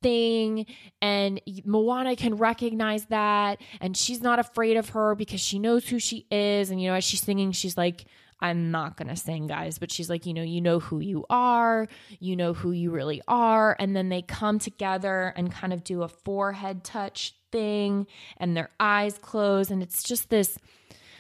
thing. 0.03 0.67
And 1.03 1.41
Moana 1.65 2.17
can 2.17 2.37
recognize 2.37 3.07
that. 3.07 3.61
And 3.81 3.97
she's 3.97 4.23
not 4.23 4.39
afraid 4.39 4.77
of 4.77 4.91
her 4.91 5.15
because 5.15 5.41
she 5.41 5.59
knows 5.59 5.89
who 5.89 5.99
she 5.99 6.27
is. 6.31 6.71
And, 6.71 6.81
you 6.81 6.89
know, 6.89 6.95
as 6.95 7.05
she's 7.05 7.23
singing, 7.23 7.53
she's 7.53 7.77
like, 7.77 8.07
I'm 8.41 8.71
not 8.71 8.97
going 8.97 9.09
to 9.09 9.17
sing, 9.17 9.47
guys, 9.47 9.79
but 9.79 9.91
she's 9.91 10.11
like, 10.11 10.27
you 10.27 10.35
know, 10.35 10.43
you 10.43 10.61
know 10.61 10.79
who 10.79 11.01
you 11.01 11.25
are, 11.31 11.89
you 12.21 12.37
know 12.37 12.53
who 12.53 12.73
you 12.73 12.91
really 12.91 13.23
are. 13.27 13.75
And 13.79 13.97
then 13.97 14.09
they 14.09 14.23
come 14.23 14.59
together 14.59 15.33
and 15.37 15.51
kind 15.51 15.73
of 15.73 15.85
do 15.85 16.03
a 16.03 16.09
forehead 16.09 16.85
touch 16.85 17.35
thing 17.51 18.07
and 18.37 18.57
their 18.57 18.71
eyes 18.79 19.17
close. 19.19 19.71
And 19.71 19.83
it's 19.83 20.03
just 20.03 20.29
this, 20.29 20.59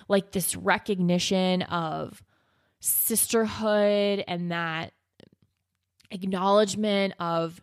like, 0.08 0.32
this 0.32 0.56
recognition 0.56 1.62
of 1.62 2.22
sisterhood 2.80 4.22
and 4.28 4.52
that 4.52 4.92
acknowledgement 6.10 7.14
of 7.18 7.62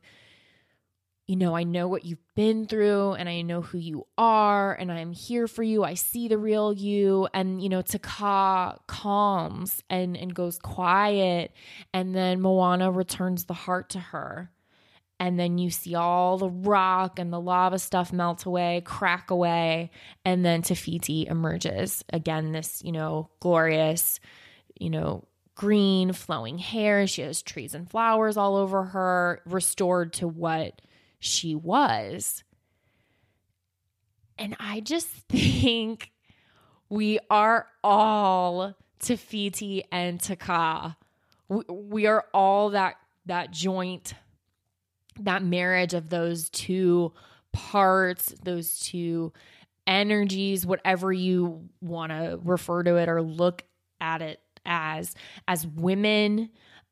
you 1.25 1.37
know, 1.37 1.55
I 1.55 1.63
know 1.63 1.87
what 1.87 2.03
you've 2.03 2.23
been 2.35 2.65
through 2.65 3.13
and 3.13 3.29
I 3.29 3.41
know 3.41 3.61
who 3.61 3.77
you 3.77 4.05
are 4.17 4.73
and 4.73 4.91
I'm 4.91 5.13
here 5.13 5.47
for 5.47 5.63
you. 5.63 5.83
I 5.83 5.93
see 5.93 6.27
the 6.27 6.37
real 6.37 6.73
you. 6.73 7.29
And, 7.33 7.61
you 7.61 7.69
know, 7.69 7.81
Te 7.81 7.97
Kā 7.99 8.77
calms 8.87 9.81
and, 9.89 10.17
and 10.17 10.35
goes 10.35 10.59
quiet. 10.59 11.53
And 11.93 12.13
then 12.13 12.41
Moana 12.41 12.91
returns 12.91 13.45
the 13.45 13.53
heart 13.53 13.89
to 13.91 13.99
her. 13.99 14.51
And 15.17 15.39
then 15.39 15.57
you 15.57 15.69
see 15.69 15.95
all 15.95 16.37
the 16.37 16.49
rock 16.49 17.19
and 17.19 17.31
the 17.31 17.39
lava 17.39 17.79
stuff 17.79 18.11
melt 18.11 18.45
away, 18.45 18.81
crack 18.83 19.31
away. 19.31 19.91
And 20.25 20.43
then 20.43 20.61
Te 20.61 20.75
Fiti 20.75 21.25
emerges. 21.27 22.03
Again, 22.11 22.51
this, 22.51 22.81
you 22.83 22.91
know, 22.91 23.29
glorious, 23.39 24.19
you 24.77 24.89
know, 24.89 25.23
green 25.55 26.11
flowing 26.11 26.57
hair. 26.57 27.07
She 27.07 27.21
has 27.21 27.41
trees 27.41 27.73
and 27.73 27.89
flowers 27.89 28.35
all 28.35 28.57
over 28.57 28.83
her, 28.83 29.41
restored 29.45 30.11
to 30.13 30.27
what 30.27 30.81
she 31.23 31.55
was. 31.55 32.43
And 34.37 34.55
I 34.59 34.81
just 34.81 35.07
think 35.29 36.11
we 36.89 37.19
are 37.29 37.67
all 37.83 38.75
Te 38.99 39.15
Fiti 39.15 39.83
and 39.91 40.19
Te 40.19 40.35
Kā. 40.35 40.95
We, 41.47 41.63
we 41.69 42.05
are 42.07 42.25
all 42.33 42.71
that 42.71 42.95
that 43.25 43.51
joint, 43.51 44.15
that 45.21 45.41
marriage 45.41 45.93
of 45.93 46.09
those 46.09 46.49
two 46.49 47.13
parts, 47.53 48.35
those 48.43 48.79
two 48.79 49.31
energies, 49.87 50.65
whatever 50.65 51.13
you 51.13 51.69
want 51.79 52.11
to 52.11 52.37
refer 52.43 52.83
to 52.83 52.97
it 52.97 53.07
or 53.07 53.21
look 53.21 53.63
at 54.01 54.21
it 54.21 54.41
as, 54.65 55.15
as 55.47 55.65
women, 55.65 56.49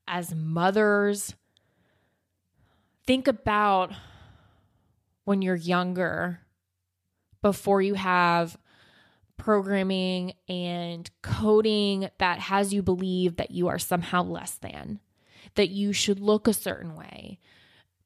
as 0.07 0.33
mothers. 0.33 1.35
Think 3.05 3.27
about 3.27 3.91
when 5.25 5.41
you're 5.41 5.55
younger 5.55 6.41
before 7.41 7.81
you 7.81 7.95
have 7.95 8.57
programming 9.37 10.33
and 10.47 11.09
coding 11.23 12.09
that 12.19 12.39
has 12.39 12.73
you 12.73 12.83
believe 12.83 13.37
that 13.37 13.51
you 13.51 13.67
are 13.67 13.79
somehow 13.79 14.23
less 14.23 14.51
than, 14.59 14.99
that 15.55 15.69
you 15.69 15.91
should 15.93 16.19
look 16.19 16.47
a 16.47 16.53
certain 16.53 16.95
way, 16.95 17.39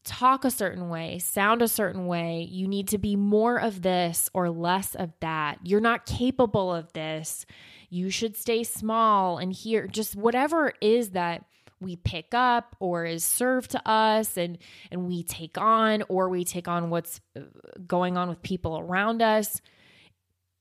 talk 0.06 0.46
a 0.46 0.52
certain 0.52 0.88
way, 0.88 1.20
sound 1.20 1.62
a 1.62 1.68
certain 1.68 2.08
way. 2.08 2.48
You 2.50 2.68
need 2.68 2.88
to 2.90 2.98
be 2.98 3.18
more 3.18 3.58
of 3.58 3.82
this 3.82 4.30
or 4.34 4.50
less 4.50 4.96
of 4.96 5.12
that. 5.20 5.60
You're 5.64 5.82
not 5.82 6.06
capable 6.06 6.74
of 6.74 6.94
this. 6.94 7.46
You 7.90 8.10
should 8.10 8.38
stay 8.38 8.64
small 8.64 9.38
and 9.38 9.52
here, 9.52 9.88
just 9.88 10.16
whatever 10.16 10.70
it 10.70 10.76
is 10.80 11.10
that 11.12 11.44
we 11.86 11.96
pick 11.96 12.34
up 12.34 12.76
or 12.80 13.06
is 13.06 13.24
served 13.24 13.72
to 13.72 13.90
us 13.90 14.36
and 14.36 14.58
and 14.92 15.08
we 15.08 15.24
take 15.24 15.58
on 15.58 16.04
or 16.10 16.28
we 16.28 16.44
take 16.44 16.68
on 16.68 16.90
what's 16.90 17.22
uh, 17.38 17.42
going 17.88 18.18
on 18.18 18.28
with 18.28 18.42
people 18.42 18.78
around 18.78 19.22
us 19.22 19.62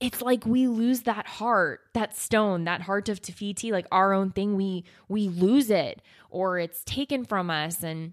it's 0.01 0.21
like 0.21 0.45
we 0.45 0.67
lose 0.67 1.03
that 1.03 1.27
heart 1.27 1.81
that 1.95 2.17
stone 2.17 2.65
that 2.65 2.83
heart 2.83 3.09
of 3.09 3.23
Te 3.23 3.33
Fiti 3.33 3.73
like 3.73 3.87
our 3.91 4.13
own 4.13 4.31
thing. 4.31 4.55
We 4.55 4.85
we 5.09 5.29
lose 5.29 5.71
it 5.71 6.03
or 6.31 6.59
it's 6.59 6.85
taken 6.85 7.25
from 7.25 7.51
us. 7.51 7.83
And 7.83 8.13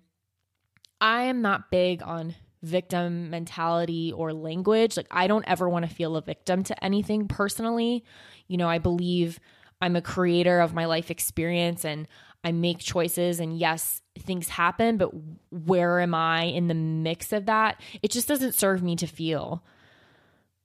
i 0.99 1.23
am 1.23 1.41
not 1.41 1.71
big 1.71 2.01
on 2.03 2.35
victim 2.63 3.29
mentality 3.29 4.13
or 4.13 4.33
language. 4.33 4.95
Like 4.95 5.07
i 5.11 5.27
don't 5.27 5.47
ever 5.47 5.67
want 5.67 5.87
to 5.87 5.93
feel 5.93 6.15
a 6.15 6.21
victim 6.21 6.63
to 6.63 6.83
anything 6.83 7.27
personally. 7.27 8.05
You 8.47 8.57
know 8.57 8.69
i 8.69 8.77
believe 8.77 9.39
i'm 9.81 9.95
a 9.95 10.01
creator 10.01 10.59
of 10.59 10.73
my 10.73 10.85
life 10.85 11.09
experience 11.09 11.83
and 11.83 12.07
I 12.43 12.51
make 12.51 12.79
choices 12.79 13.39
and 13.39 13.57
yes, 13.57 14.01
things 14.17 14.49
happen, 14.49 14.97
but 14.97 15.11
where 15.51 15.99
am 15.99 16.15
I 16.15 16.43
in 16.43 16.67
the 16.67 16.73
mix 16.73 17.31
of 17.33 17.45
that? 17.45 17.79
It 18.01 18.11
just 18.11 18.27
doesn't 18.27 18.55
serve 18.55 18.81
me 18.81 18.95
to 18.97 19.07
feel 19.07 19.63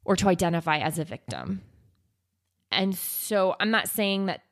or 0.05 0.17
to 0.17 0.29
identify 0.29 0.79
as 0.79 0.99
a 0.99 1.05
victim. 1.05 1.63
And 2.71 2.95
so 2.97 3.57
I'm 3.61 3.71
not 3.71 3.89
saying 3.89 4.27
that 4.27 4.43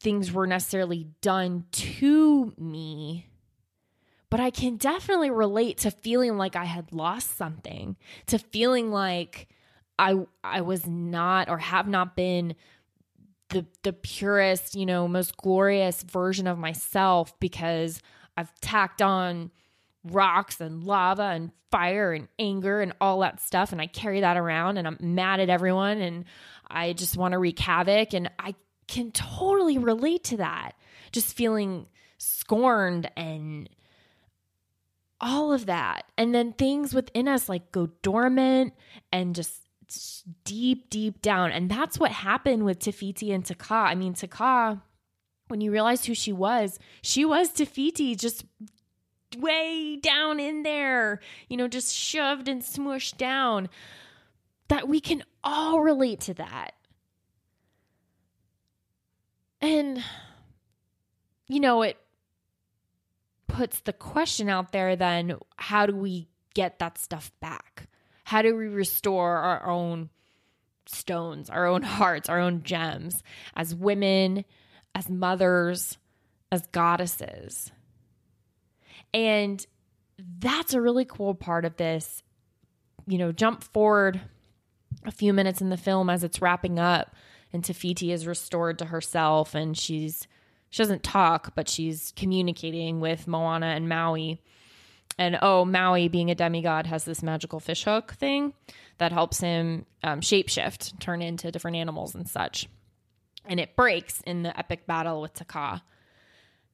things 0.00 0.32
were 0.32 0.46
necessarily 0.46 1.06
done 1.20 1.66
to 1.72 2.52
me, 2.58 3.28
but 4.30 4.40
I 4.40 4.50
can 4.50 4.76
definitely 4.76 5.30
relate 5.30 5.78
to 5.78 5.90
feeling 5.90 6.36
like 6.36 6.56
I 6.56 6.64
had 6.64 6.92
lost 6.92 7.36
something, 7.36 7.96
to 8.26 8.38
feeling 8.38 8.90
like 8.90 9.48
I 9.98 10.26
I 10.42 10.62
was 10.62 10.86
not 10.86 11.48
or 11.48 11.58
have 11.58 11.86
not 11.86 12.16
been 12.16 12.54
the 13.52 13.66
the 13.82 13.92
purest, 13.92 14.74
you 14.74 14.86
know, 14.86 15.06
most 15.06 15.36
glorious 15.36 16.02
version 16.02 16.46
of 16.46 16.58
myself 16.58 17.38
because 17.38 18.00
I've 18.36 18.52
tacked 18.60 19.02
on 19.02 19.50
rocks 20.04 20.60
and 20.60 20.82
lava 20.82 21.22
and 21.22 21.52
fire 21.70 22.12
and 22.12 22.28
anger 22.38 22.80
and 22.80 22.92
all 23.00 23.20
that 23.20 23.40
stuff 23.40 23.72
and 23.72 23.80
I 23.80 23.86
carry 23.86 24.20
that 24.20 24.36
around 24.36 24.76
and 24.76 24.86
I'm 24.86 24.98
mad 25.00 25.40
at 25.40 25.48
everyone 25.48 25.98
and 25.98 26.24
I 26.68 26.92
just 26.92 27.16
want 27.16 27.32
to 27.32 27.38
wreak 27.38 27.58
havoc 27.58 28.12
and 28.12 28.30
I 28.38 28.54
can 28.88 29.12
totally 29.12 29.78
relate 29.78 30.24
to 30.24 30.38
that. 30.38 30.72
Just 31.12 31.36
feeling 31.36 31.86
scorned 32.18 33.10
and 33.16 33.68
all 35.20 35.52
of 35.52 35.66
that. 35.66 36.04
And 36.18 36.34
then 36.34 36.52
things 36.52 36.92
within 36.92 37.28
us 37.28 37.48
like 37.48 37.70
go 37.70 37.88
dormant 38.02 38.74
and 39.12 39.34
just 39.34 39.62
deep, 40.44 40.90
deep 40.90 41.22
down. 41.22 41.50
And 41.50 41.70
that's 41.70 41.98
what 41.98 42.10
happened 42.10 42.64
with 42.64 42.78
Te 42.78 42.92
Fiti 42.92 43.32
and 43.32 43.44
Te 43.44 43.54
Kā. 43.54 43.84
I 43.84 43.94
mean, 43.94 44.14
Te 44.14 44.26
Kā, 44.26 44.80
when 45.48 45.60
you 45.60 45.70
realized 45.70 46.06
who 46.06 46.14
she 46.14 46.32
was, 46.32 46.78
she 47.02 47.24
was 47.24 47.50
Te 47.50 47.64
Fiti, 47.64 48.14
just 48.14 48.44
way 49.38 49.96
down 49.96 50.40
in 50.40 50.62
there, 50.62 51.20
you 51.48 51.56
know, 51.56 51.68
just 51.68 51.94
shoved 51.94 52.48
and 52.48 52.62
smushed 52.62 53.16
down. 53.16 53.68
That 54.68 54.88
we 54.88 55.00
can 55.00 55.22
all 55.44 55.80
relate 55.80 56.20
to 56.20 56.34
that. 56.34 56.72
And, 59.60 60.02
you 61.46 61.60
know, 61.60 61.82
it 61.82 61.98
puts 63.46 63.80
the 63.80 63.92
question 63.92 64.48
out 64.48 64.72
there 64.72 64.96
then 64.96 65.36
how 65.56 65.86
do 65.86 65.94
we 65.94 66.28
get 66.54 66.78
that 66.78 66.98
stuff 66.98 67.30
back? 67.40 67.86
How 68.32 68.40
do 68.40 68.56
we 68.56 68.66
restore 68.66 69.36
our 69.36 69.68
own 69.68 70.08
stones, 70.86 71.50
our 71.50 71.66
own 71.66 71.82
hearts, 71.82 72.30
our 72.30 72.40
own 72.40 72.62
gems 72.62 73.22
as 73.54 73.74
women, 73.74 74.46
as 74.94 75.10
mothers, 75.10 75.98
as 76.50 76.66
goddesses? 76.68 77.70
And 79.12 79.66
that's 80.38 80.72
a 80.72 80.80
really 80.80 81.04
cool 81.04 81.34
part 81.34 81.66
of 81.66 81.76
this. 81.76 82.22
You 83.06 83.18
know, 83.18 83.32
jump 83.32 83.62
forward 83.64 84.22
a 85.04 85.10
few 85.10 85.34
minutes 85.34 85.60
in 85.60 85.68
the 85.68 85.76
film 85.76 86.08
as 86.08 86.24
it's 86.24 86.40
wrapping 86.40 86.78
up 86.78 87.14
and 87.52 87.62
Te 87.62 87.74
Fiti 87.74 88.12
is 88.12 88.26
restored 88.26 88.78
to 88.78 88.86
herself 88.86 89.54
and 89.54 89.76
she's 89.76 90.26
she 90.70 90.82
doesn't 90.82 91.02
talk, 91.02 91.54
but 91.54 91.68
she's 91.68 92.14
communicating 92.16 92.98
with 92.98 93.28
Moana 93.28 93.66
and 93.66 93.90
Maui 93.90 94.40
and 95.18 95.38
oh, 95.42 95.64
Maui, 95.64 96.08
being 96.08 96.30
a 96.30 96.34
demigod, 96.34 96.86
has 96.86 97.04
this 97.04 97.22
magical 97.22 97.60
fishhook 97.60 98.12
thing 98.14 98.54
that 98.98 99.12
helps 99.12 99.40
him 99.40 99.86
um, 100.02 100.20
shapeshift, 100.20 100.98
turn 101.00 101.22
into 101.22 101.50
different 101.50 101.76
animals 101.76 102.14
and 102.14 102.28
such. 102.28 102.68
And 103.44 103.60
it 103.60 103.76
breaks 103.76 104.20
in 104.22 104.42
the 104.42 104.56
epic 104.58 104.86
battle 104.86 105.20
with 105.20 105.34
Te 105.34 105.44
Kā. 105.44 105.82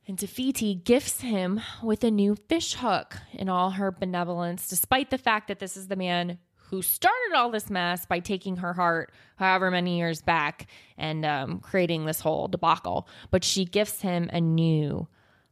And 0.06 0.18
Te 0.18 0.26
Fiti 0.26 0.74
gifts 0.74 1.20
him 1.20 1.60
with 1.82 2.04
a 2.04 2.10
new 2.10 2.36
fishhook 2.48 3.16
in 3.32 3.48
all 3.48 3.70
her 3.70 3.90
benevolence, 3.90 4.68
despite 4.68 5.10
the 5.10 5.18
fact 5.18 5.48
that 5.48 5.58
this 5.58 5.76
is 5.76 5.88
the 5.88 5.96
man 5.96 6.38
who 6.70 6.82
started 6.82 7.34
all 7.34 7.50
this 7.50 7.70
mess 7.70 8.04
by 8.06 8.20
taking 8.20 8.56
her 8.56 8.74
heart 8.74 9.12
however 9.36 9.70
many 9.70 9.98
years 9.98 10.20
back 10.20 10.66
and 10.98 11.24
um, 11.24 11.60
creating 11.60 12.04
this 12.04 12.20
whole 12.20 12.48
debacle. 12.48 13.08
But 13.30 13.44
she 13.44 13.64
gifts 13.64 14.00
him 14.00 14.28
a 14.32 14.40
new 14.40 15.08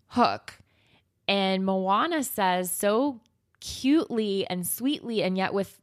hook 0.08 0.58
and 1.28 1.64
Moana 1.64 2.22
says 2.22 2.70
so 2.70 3.20
cutely 3.60 4.46
and 4.48 4.66
sweetly, 4.66 5.22
and 5.22 5.36
yet 5.36 5.52
with 5.54 5.80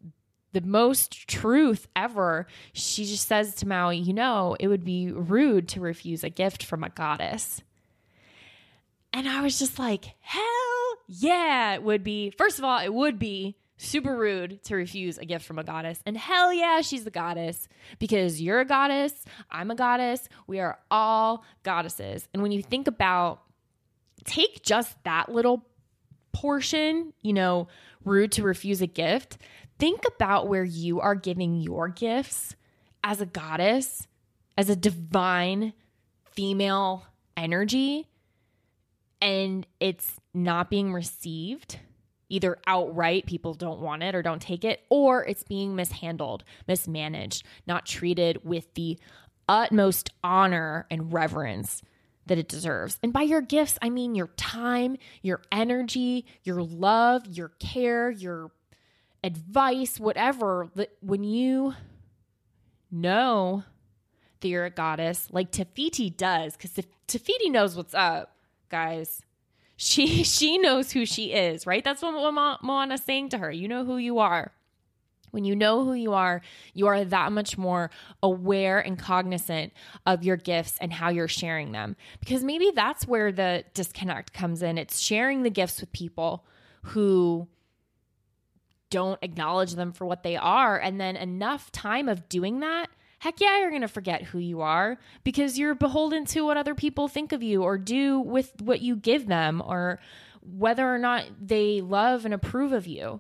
the 0.54 0.62
most 0.62 1.28
truth 1.28 1.88
ever, 1.96 2.48
she 2.74 3.06
just 3.06 3.28
says 3.28 3.56
to 3.56 3.68
Maui, 3.68 3.98
You 3.98 4.14
know, 4.14 4.56
it 4.60 4.68
would 4.68 4.86
be 4.86 5.12
rude 5.12 5.68
to 5.70 5.82
refuse 5.82 6.24
a 6.24 6.30
gift 6.30 6.64
from 6.64 6.84
a 6.84 6.90
goddess. 6.90 7.62
And 9.12 9.28
I 9.28 9.42
was 9.42 9.60
just 9.60 9.78
like, 9.80 10.16
Hell 10.22 10.44
yeah, 11.08 11.74
it 11.74 11.84
would 11.84 12.04
be. 12.04 12.32
First 12.38 12.60
of 12.60 12.66
all, 12.66 12.80
it 12.80 12.94
would 12.94 13.20
be 13.20 13.58
super 13.78 14.16
rude 14.16 14.64
to 14.64 14.76
refuse 14.76 15.18
a 15.18 15.26
gift 15.26 15.46
from 15.46 15.60
a 15.60 15.64
goddess. 15.64 16.00
And 16.06 16.18
hell 16.18 16.54
yeah, 16.54 16.82
she's 16.82 17.04
the 17.04 17.12
goddess 17.12 17.68
because 18.00 18.42
you're 18.42 18.62
a 18.62 18.66
goddess, 18.66 19.26
I'm 19.52 19.72
a 19.72 19.76
goddess, 19.76 20.30
we 20.48 20.60
are 20.60 20.80
all 20.90 21.44
goddesses. 21.64 22.28
And 22.34 22.42
when 22.42 22.52
you 22.52 22.64
think 22.64 22.88
about 22.88 23.42
take 24.26 24.64
just 24.64 25.02
that 25.04 25.30
little 25.30 25.66
portion, 26.32 27.14
you 27.22 27.34
know, 27.34 27.68
rude 28.04 28.32
to 28.34 28.44
refuse 28.44 28.82
a 28.82 28.88
gift. 28.88 29.38
Think 29.80 30.04
about 30.16 30.48
where 30.48 30.64
you 30.64 31.00
are 31.00 31.16
giving 31.16 31.62
your 31.62 31.88
gifts 31.88 32.56
as 33.04 33.22
a 33.22 33.26
goddess, 33.26 34.08
as 34.58 34.70
a 34.70 34.76
divine 34.76 35.74
female 36.32 37.06
energy, 37.36 38.08
and 39.22 39.66
it's 39.80 40.20
not 40.34 40.70
being 40.70 40.94
received. 40.94 41.80
Either 42.30 42.58
outright, 42.66 43.26
people 43.26 43.54
don't 43.54 43.80
want 43.80 44.04
it 44.04 44.16
or 44.16 44.22
don't 44.22 44.42
take 44.42 44.66
it, 44.66 44.82
or 44.90 45.24
it's 45.26 45.44
being 45.44 45.76
mishandled, 45.76 46.44
mismanaged, 46.68 47.46
not 47.68 47.86
treated 47.86 48.40
with 48.44 48.74
the 48.74 48.98
utmost 49.48 50.10
honor 50.24 50.88
and 50.90 51.14
reverence 51.14 51.82
that 52.26 52.38
it 52.38 52.48
deserves. 52.48 53.00
And 53.04 53.12
by 53.12 53.24
your 53.24 53.42
gifts, 53.42 53.78
I 53.82 53.90
mean 53.90 54.16
your 54.16 54.28
time, 54.38 54.98
your 55.22 55.42
energy, 55.52 56.26
your 56.44 56.62
love, 56.62 57.26
your 57.26 57.50
care, 57.60 58.10
your 58.10 58.52
advice, 59.24 60.00
whatever. 60.00 60.70
That 60.76 60.92
when 61.02 61.24
you 61.24 61.76
know 62.92 63.64
that 64.40 64.48
you're 64.48 64.66
a 64.66 64.70
goddess, 64.70 65.28
like 65.32 65.52
Te 65.52 65.66
Fiti 65.74 66.10
does, 66.10 66.56
because 66.56 66.72
Te 67.08 67.18
Fiti 67.18 67.50
knows 67.50 67.76
what's 67.76 67.94
up, 67.94 68.36
guys. 68.70 69.22
She 69.76 70.24
she 70.24 70.58
knows 70.58 70.92
who 70.92 71.06
she 71.06 71.34
is, 71.34 71.68
right? 71.68 71.84
That's 71.84 72.02
what 72.02 72.60
Moana's 72.62 73.04
saying 73.04 73.30
to 73.30 73.38
her. 73.38 73.52
You 73.52 73.68
know 73.68 73.84
who 73.86 73.98
you 73.98 74.20
are. 74.20 74.52
When 75.34 75.46
you 75.46 75.56
know 75.56 75.84
who 75.84 75.94
you 75.94 76.14
are, 76.14 76.42
you 76.76 76.86
are 76.86 77.04
that 77.06 77.32
much 77.32 77.58
more 77.58 77.90
aware 78.22 78.80
and 78.80 79.00
cognizant 79.00 79.74
of 80.06 80.24
your 80.24 80.38
gifts 80.38 80.78
and 80.80 80.94
how 80.94 81.10
you're 81.10 81.28
sharing 81.28 81.72
them. 81.72 81.96
Because 82.20 82.44
maybe 82.44 82.72
that's 82.76 83.08
where 83.08 83.32
the 83.32 83.64
disconnect 83.74 84.32
comes 84.32 84.62
in. 84.62 84.78
It's 84.78 85.00
sharing 85.00 85.42
the 85.42 85.50
gifts 85.50 85.82
with 85.82 85.92
people 85.92 86.46
who 86.84 87.48
don't 88.92 89.18
acknowledge 89.24 89.74
them 89.74 89.92
for 89.92 90.06
what 90.06 90.22
they 90.22 90.38
are. 90.38 90.78
And 90.78 91.02
then 91.02 91.16
enough 91.16 91.72
time 91.72 92.08
of 92.08 92.30
doing 92.30 92.60
that, 92.60 92.92
heck 93.18 93.42
yeah, 93.42 93.58
you're 93.58 93.72
going 93.72 93.82
to 93.82 93.88
forget 93.88 94.22
who 94.22 94.38
you 94.38 94.62
are 94.62 95.00
because 95.24 95.58
you're 95.58 95.74
beholden 95.74 96.26
to 96.26 96.46
what 96.46 96.58
other 96.58 96.76
people 96.76 97.08
think 97.08 97.32
of 97.32 97.42
you 97.42 97.64
or 97.64 97.80
do 97.80 98.20
with 98.20 98.54
what 98.62 98.82
you 98.82 98.96
give 98.96 99.26
them 99.26 99.64
or 99.66 100.00
whether 100.44 100.94
or 100.94 101.00
not 101.00 101.26
they 101.42 101.82
love 101.82 102.24
and 102.24 102.36
approve 102.36 102.72
of 102.72 102.86
you. 102.86 103.20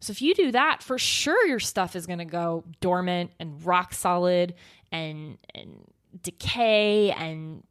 So 0.00 0.10
if 0.12 0.22
you 0.22 0.34
do 0.34 0.50
that, 0.52 0.82
for 0.82 0.98
sure 0.98 1.46
your 1.46 1.60
stuff 1.60 1.94
is 1.94 2.06
going 2.06 2.20
to 2.20 2.24
go 2.24 2.64
dormant 2.80 3.32
and 3.38 3.64
rock 3.64 3.92
solid 3.92 4.54
and 4.90 5.36
and 5.54 5.84
decay 6.22 7.12
and 7.12 7.62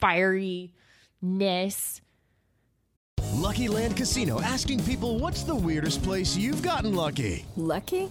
fieriness. 0.00 0.70
Lucky 3.32 3.68
Land 3.68 3.96
Casino 3.96 4.40
asking 4.42 4.84
people 4.84 5.18
what's 5.18 5.42
the 5.42 5.54
weirdest 5.54 6.02
place 6.02 6.36
you've 6.36 6.62
gotten 6.62 6.94
lucky? 6.94 7.46
Lucky? 7.56 8.10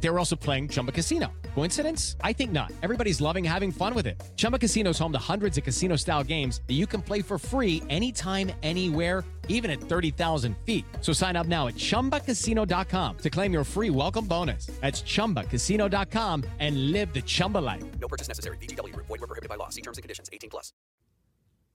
They 0.00 0.10
were 0.10 0.20
also 0.20 0.36
playing 0.36 0.68
Chumba 0.68 0.92
Casino. 0.92 1.32
Coincidence? 1.54 2.16
I 2.22 2.32
think 2.32 2.52
not. 2.52 2.70
Everybody's 2.82 3.20
loving 3.20 3.42
having 3.42 3.72
fun 3.72 3.94
with 3.94 4.06
it. 4.06 4.22
Chumba 4.36 4.58
Casino 4.60 4.90
is 4.90 4.98
home 4.98 5.12
to 5.12 5.18
hundreds 5.18 5.58
of 5.58 5.64
casino-style 5.64 6.22
games 6.22 6.60
that 6.68 6.74
you 6.74 6.86
can 6.86 7.02
play 7.02 7.22
for 7.22 7.38
free 7.38 7.82
anytime, 7.88 8.52
anywhere 8.62 9.24
even 9.48 9.70
at 9.70 9.80
30,000 9.80 10.56
feet. 10.64 10.84
So 11.00 11.12
sign 11.12 11.34
up 11.36 11.46
now 11.46 11.66
at 11.66 11.74
ChumbaCasino.com 11.74 13.18
to 13.18 13.30
claim 13.30 13.52
your 13.52 13.64
free 13.64 13.90
welcome 13.90 14.26
bonus. 14.26 14.66
That's 14.80 15.02
ChumbaCasino.com 15.02 16.44
and 16.60 16.92
live 16.92 17.12
the 17.12 17.22
Chumba 17.22 17.58
life. 17.58 17.82
No 18.00 18.08
purchase 18.08 18.28
necessary. 18.28 18.58
VGW. 18.58 18.94
Void 18.96 19.08
were 19.08 19.18
prohibited 19.18 19.48
by 19.48 19.56
law. 19.56 19.70
See 19.70 19.82
terms 19.82 19.98
and 19.98 20.02
conditions. 20.02 20.28
18 20.32 20.50
plus. 20.50 20.72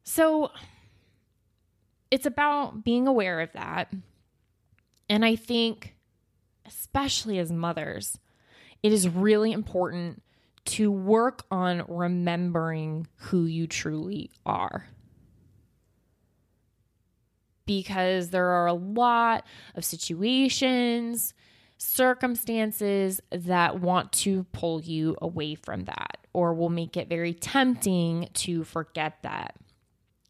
So 0.03 0.51
it's 2.11 2.25
about 2.25 2.83
being 2.83 3.07
aware 3.07 3.41
of 3.41 3.51
that. 3.53 3.91
And 5.09 5.25
I 5.25 5.35
think, 5.35 5.95
especially 6.69 7.39
as 7.39 7.51
mothers, 7.51 8.17
it 8.81 8.93
is 8.93 9.09
really 9.09 9.51
important 9.51 10.21
to 10.65 10.91
work 10.91 11.43
on 11.51 11.83
remembering 11.87 13.07
who 13.15 13.45
you 13.45 13.67
truly 13.67 14.31
are 14.45 14.85
because 17.69 18.31
there 18.31 18.47
are 18.47 18.65
a 18.65 18.73
lot 18.73 19.45
of 19.75 19.85
situations, 19.85 21.35
circumstances 21.77 23.21
that 23.31 23.79
want 23.79 24.11
to 24.11 24.43
pull 24.45 24.81
you 24.81 25.15
away 25.21 25.53
from 25.53 25.85
that 25.85 26.17
or 26.33 26.55
will 26.55 26.69
make 26.69 26.97
it 26.97 27.07
very 27.07 27.31
tempting 27.31 28.27
to 28.33 28.63
forget 28.63 29.21
that. 29.21 29.55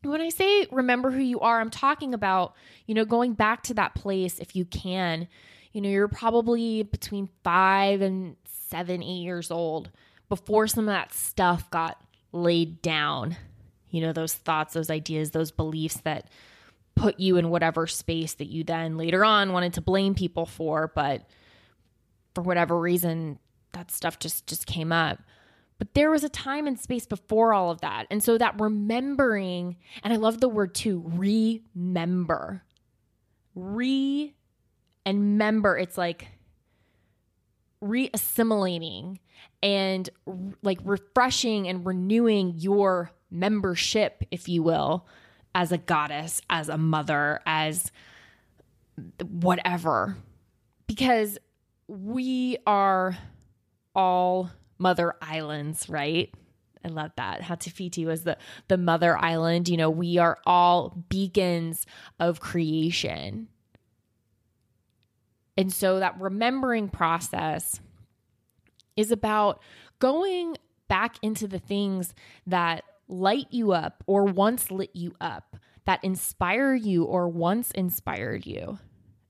When 0.02 0.19
I 0.19 0.28
say 0.28 0.67
remember 0.69 1.12
who 1.12 1.21
you 1.21 1.39
are, 1.39 1.62
I'm 1.62 1.69
talking 1.69 2.13
about, 2.13 2.56
you 2.88 2.93
know, 2.93 3.06
going 3.06 3.34
back 3.34 3.63
to 3.63 3.73
that 3.75 3.95
place 3.95 4.39
if 4.39 4.54
you 4.54 4.65
can. 4.65 5.30
You 5.71 5.82
know, 5.82 5.89
you're 5.89 6.08
probably 6.08 6.84
between 6.84 7.29
five 7.43 8.01
and 8.01 8.36
seven, 8.45 9.03
eight 9.03 9.23
years 9.23 9.51
old 9.51 9.89
before 10.27 10.67
some 10.67 10.88
of 10.88 10.93
that 10.93 11.13
stuff 11.13 11.69
got 11.69 12.01
laid 12.32 12.82
down. 12.82 13.36
You 13.89 14.01
know, 14.01 14.13
those 14.13 14.34
thoughts, 14.34 14.73
those 14.73 14.89
ideas, 14.89 15.32
those 15.32 15.51
beliefs 15.51 16.01
that 16.03 16.29
put 16.95 17.19
you 17.19 17.38
in 17.38 17.49
whatever 17.49 17.88
space 17.88 18.34
that 18.36 18.47
you 18.47 18.63
then 18.63 18.97
later 18.97 19.23
on 19.23 19.53
wanted 19.53 19.73
to 19.73 19.82
blame 19.82 20.13
people 20.13 20.45
for 20.45 20.91
but 20.93 21.25
for 22.36 22.41
whatever 22.41 22.77
reason 22.77 23.39
that 23.71 23.89
stuff 23.89 24.19
just 24.19 24.45
just 24.47 24.65
came 24.65 24.91
up. 24.91 25.19
But 25.77 25.93
there 25.93 26.12
was 26.12 26.25
a 26.25 26.29
time 26.29 26.67
and 26.67 26.77
space 26.77 27.05
before 27.05 27.53
all 27.53 27.71
of 27.71 27.79
that. 27.82 28.05
And 28.12 28.21
so 28.21 28.38
that 28.38 28.60
remembering 28.60 29.77
and 30.03 30.12
i 30.12 30.17
love 30.17 30.39
the 30.39 30.49
word 30.49 30.75
too 30.75 31.03
remember. 31.05 32.63
Re 33.55 34.34
and 35.10 35.39
member 35.39 35.76
it's 35.76 35.98
like 35.98 36.28
re-assimilating 37.82 39.19
and 39.63 40.08
like 40.62 40.78
refreshing 40.84 41.67
and 41.67 41.84
renewing 41.84 42.54
your 42.56 43.10
membership 43.32 44.24
if 44.30 44.48
you 44.48 44.62
will 44.62 45.08
as 45.56 45.72
a 45.72 45.80
goddess, 45.80 46.43
as 46.48 46.69
a 46.69 46.78
mother, 46.78 47.39
as 47.48 47.91
whatever. 49.28 50.15
Because 50.86 51.39
we 51.88 52.58
are 52.67 53.17
all 53.95 54.52
mother 54.78 55.15
islands, 55.24 55.89
right? 55.89 56.32
I 56.86 56.89
love 56.89 57.13
that. 57.15 57.41
How 57.41 57.56
was 58.06 58.24
the 58.26 58.38
the 58.67 58.78
mother 58.78 59.17
island. 59.17 59.69
You 59.69 59.78
know, 59.78 59.89
we 59.89 60.19
are 60.19 60.38
all 60.45 61.04
beacons 61.10 61.88
of 62.19 62.39
creation. 62.39 63.48
And 65.60 65.74
so 65.74 66.00
that 66.00 66.17
remembering 66.17 66.88
process 66.88 67.82
is 68.95 69.12
about 69.12 69.62
going 70.00 70.56
back 70.88 71.17
into 71.22 71.50
the 71.50 71.60
things 71.60 72.13
that 72.48 72.86
light 73.10 73.48
you 73.52 73.74
up 73.74 74.02
or 74.08 74.24
once 74.24 74.72
lit 74.72 74.91
you 74.93 75.15
up, 75.19 75.58
that 75.84 76.02
inspire 76.02 76.74
you 76.74 77.04
or 77.04 77.28
once 77.28 77.72
inspired 77.72 78.45
you. 78.45 78.80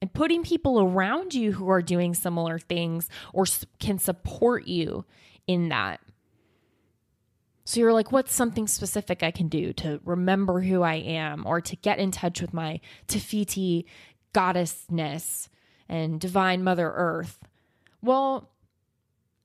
And 0.04 0.14
putting 0.14 0.44
people 0.44 0.80
around 0.80 1.34
you 1.34 1.52
who 1.52 1.68
are 1.68 1.82
doing 1.82 2.14
similar 2.14 2.60
things 2.60 3.10
or 3.34 3.46
can 3.80 3.98
support 3.98 4.68
you 4.68 5.06
in 5.48 5.70
that. 5.70 6.00
So 7.66 7.80
you're 7.80 7.92
like, 7.92 8.12
what's 8.12 8.36
something 8.36 8.68
specific 8.68 9.24
I 9.24 9.32
can 9.32 9.48
do 9.48 9.74
to 9.74 10.00
remember 10.06 10.62
who 10.62 10.84
I 10.84 10.96
am 10.96 11.48
or 11.48 11.60
to 11.60 11.76
get 11.76 11.98
in 11.98 12.12
touch 12.12 12.40
with 12.40 12.54
my 12.54 12.82
Te 13.08 13.18
Fiti 13.18 13.88
goddessness 14.32 15.50
and 15.90 16.20
divine 16.20 16.64
Mother 16.64 16.92
Earth? 16.96 17.40
Well, 18.02 18.50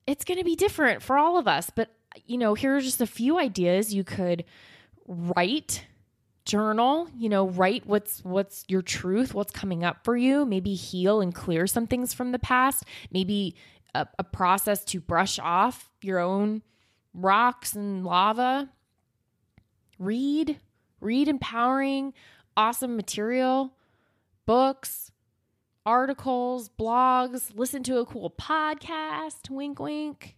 it's 0.07 0.25
going 0.25 0.39
to 0.39 0.45
be 0.45 0.55
different 0.55 1.03
for 1.03 1.17
all 1.17 1.39
of 1.39 1.49
us, 1.49 1.71
but 1.75 1.91
you 2.27 2.39
know, 2.39 2.55
here 2.55 2.77
are 2.77 2.81
just 2.81 3.01
a 3.01 3.07
few 3.07 3.39
ideas 3.39 3.93
you 3.93 4.05
could 4.05 4.45
write 5.07 5.85
journal 6.45 7.09
you 7.17 7.29
know 7.29 7.49
write 7.49 7.87
what's 7.87 8.23
what's 8.23 8.65
your 8.69 8.83
truth 8.83 9.33
what's 9.33 9.53
coming 9.53 9.83
up 9.83 10.05
for 10.05 10.15
you 10.15 10.45
maybe 10.45 10.75
heal 10.75 11.23
and 11.23 11.35
clear 11.35 11.67
some 11.67 11.87
things 11.87 12.13
from 12.13 12.33
the 12.33 12.39
past 12.39 12.85
maybe 13.11 13.55
a, 13.95 14.07
a 14.19 14.25
process 14.25 14.85
to 14.85 15.01
brush 15.01 15.39
off 15.39 15.91
your 16.03 16.19
own 16.19 16.61
rocks 17.15 17.75
and 17.75 18.05
lava 18.05 18.69
read 19.99 20.61
read 21.01 21.29
empowering 21.29 22.13
awesome 22.59 22.95
material 22.95 23.73
books 24.45 25.13
articles 25.87 26.69
blogs 26.69 27.51
listen 27.55 27.83
to 27.83 27.99
a 27.99 28.07
cool 28.07 28.31
podcast 28.31 29.51
wink 29.51 29.79
wink 29.79 30.37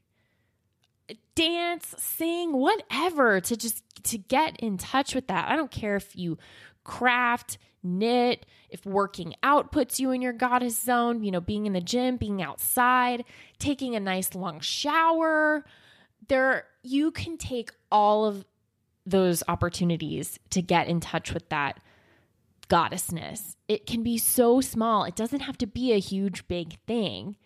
dance, 1.34 1.94
sing, 1.98 2.52
whatever 2.52 3.40
to 3.40 3.56
just 3.56 3.82
to 4.04 4.18
get 4.18 4.56
in 4.58 4.78
touch 4.78 5.14
with 5.14 5.28
that. 5.28 5.48
I 5.48 5.56
don't 5.56 5.70
care 5.70 5.96
if 5.96 6.16
you 6.16 6.38
craft, 6.84 7.58
knit, 7.82 8.46
if 8.70 8.84
working 8.84 9.34
out 9.42 9.72
puts 9.72 10.00
you 10.00 10.10
in 10.10 10.22
your 10.22 10.32
goddess 10.32 10.78
zone, 10.78 11.22
you 11.22 11.30
know, 11.30 11.40
being 11.40 11.66
in 11.66 11.72
the 11.72 11.80
gym, 11.80 12.16
being 12.16 12.42
outside, 12.42 13.24
taking 13.58 13.94
a 13.94 14.00
nice 14.00 14.34
long 14.34 14.60
shower. 14.60 15.64
There 16.28 16.64
you 16.82 17.10
can 17.10 17.36
take 17.36 17.70
all 17.90 18.24
of 18.24 18.44
those 19.04 19.42
opportunities 19.46 20.40
to 20.50 20.62
get 20.62 20.88
in 20.88 20.98
touch 20.98 21.32
with 21.32 21.48
that 21.50 21.80
goddessness. 22.68 23.56
It 23.68 23.86
can 23.86 24.02
be 24.02 24.18
so 24.18 24.60
small. 24.60 25.04
It 25.04 25.16
doesn't 25.16 25.40
have 25.40 25.58
to 25.58 25.66
be 25.66 25.92
a 25.92 25.98
huge 25.98 26.46
big 26.48 26.78
thing. 26.86 27.36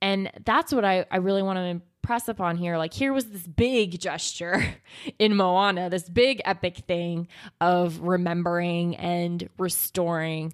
And 0.00 0.30
that's 0.44 0.72
what 0.72 0.84
I, 0.84 1.06
I 1.10 1.16
really 1.16 1.42
want 1.42 1.56
to 1.58 1.62
impress 1.62 2.28
upon 2.28 2.56
here. 2.56 2.76
Like, 2.76 2.92
here 2.92 3.12
was 3.12 3.26
this 3.26 3.46
big 3.46 3.98
gesture 3.98 4.62
in 5.18 5.36
Moana, 5.36 5.88
this 5.88 6.08
big 6.08 6.42
epic 6.44 6.78
thing 6.86 7.28
of 7.60 8.00
remembering 8.00 8.96
and 8.96 9.48
restoring. 9.58 10.52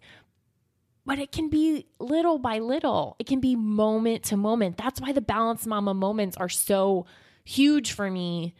But 1.05 1.19
it 1.19 1.33
can 1.33 1.49
be 1.49 1.87
little 1.99 2.39
by 2.39 2.59
little, 2.59 3.17
it 3.19 3.27
can 3.27 3.41
be 3.41 3.57
moment 3.57 4.25
to 4.25 4.37
moment. 4.37 4.77
That's 4.77 5.01
why 5.01 5.13
the 5.13 5.21
Balance 5.21 5.67
Mama 5.67 5.95
moments 5.95 6.37
are 6.37 6.49
so 6.49 7.07
huge 7.45 7.93
for 7.93 8.11
me 8.11 8.55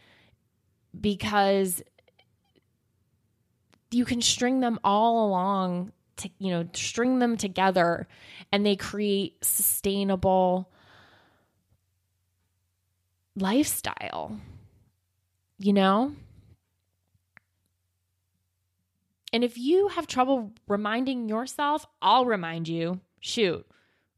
because 0.99 1.81
you 3.91 4.05
can 4.05 4.21
string 4.21 4.59
them 4.61 4.79
all 4.83 5.27
along 5.27 5.91
to, 6.17 6.29
you 6.39 6.51
know, 6.51 6.67
string 6.73 7.19
them 7.19 7.37
together 7.37 8.07
and 8.51 8.65
they 8.65 8.75
create 8.75 9.43
sustainable 9.43 10.69
lifestyle. 13.35 14.37
You 15.59 15.73
know? 15.73 16.15
And 19.33 19.43
if 19.43 19.57
you 19.57 19.87
have 19.89 20.07
trouble 20.07 20.51
reminding 20.67 21.29
yourself, 21.29 21.85
I'll 22.01 22.25
remind 22.25 22.67
you. 22.67 22.99
Shoot, 23.21 23.65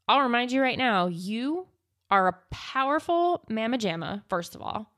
I'll 0.07 0.21
remind 0.21 0.51
you 0.51 0.61
right 0.61 0.77
now. 0.77 1.07
You 1.07 1.67
are 2.09 2.27
a 2.27 2.37
powerful 2.51 3.43
mama 3.49 3.77
jamma, 3.77 4.23
first 4.29 4.55
of 4.55 4.61
all. 4.61 4.91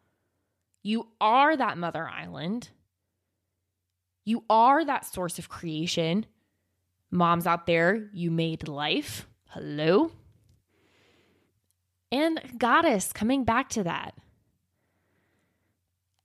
You 0.83 1.07
are 1.19 1.57
that 1.57 1.77
mother 1.77 2.07
island. 2.07 2.69
You 4.25 4.43
are 4.49 4.83
that 4.83 5.05
source 5.05 5.39
of 5.39 5.47
creation. 5.49 6.25
Moms 7.11 7.47
out 7.47 7.67
there, 7.67 8.09
you 8.11 8.31
made 8.31 8.67
life. 8.67 9.27
Hello. 9.49 10.11
And 12.11 12.41
goddess, 12.57 13.13
coming 13.13 13.43
back 13.43 13.69
to 13.69 13.83
that. 13.83 14.15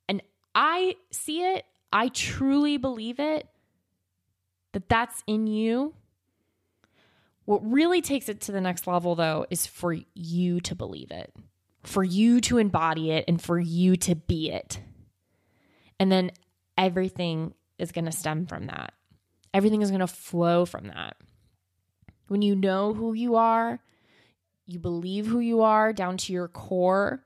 And 0.09 0.23
I 0.55 0.97
see 1.13 1.43
it, 1.43 1.65
I 1.93 2.09
truly 2.09 2.77
believe 2.77 3.21
it, 3.21 3.47
that 4.73 4.89
that's 4.89 5.23
in 5.27 5.47
you. 5.47 5.95
What 7.45 7.69
really 7.69 8.01
takes 8.01 8.29
it 8.29 8.41
to 8.43 8.53
the 8.53 8.61
next 8.61 8.87
level, 8.87 9.15
though, 9.15 9.47
is 9.51 9.67
for 9.67 9.97
you 10.15 10.61
to 10.61 10.75
believe 10.75 11.11
it, 11.11 11.35
for 11.83 12.05
you 12.05 12.41
to 12.43 12.59
embody 12.59 13.11
it, 13.11 13.25
and 13.27 13.43
for 13.43 13.59
you 13.59 13.97
to 13.97 14.15
be 14.15 14.51
it. 14.51 14.81
And 15.99 16.11
then 16.11 16.31
everything 16.79 17.55
is 17.81 17.93
going 17.93 18.05
to 18.05 18.13
stem 18.13 18.47
from 18.47 18.67
that. 18.67 18.93
Everything 19.53 19.83
is 19.83 19.91
going 19.91 20.01
to 20.01 20.07
flow 20.07 20.65
from 20.65 20.89
that. 20.89 21.17
When 22.29 22.43
you 22.43 22.55
know 22.55 22.95
who 22.95 23.13
you 23.13 23.37
are, 23.37 23.81
you 24.67 24.79
believe 24.79 25.27
who 25.27 25.41
you 25.41 25.63
are 25.63 25.93
down 25.93 26.17
to 26.19 26.33
your 26.33 26.47
core, 26.47 27.25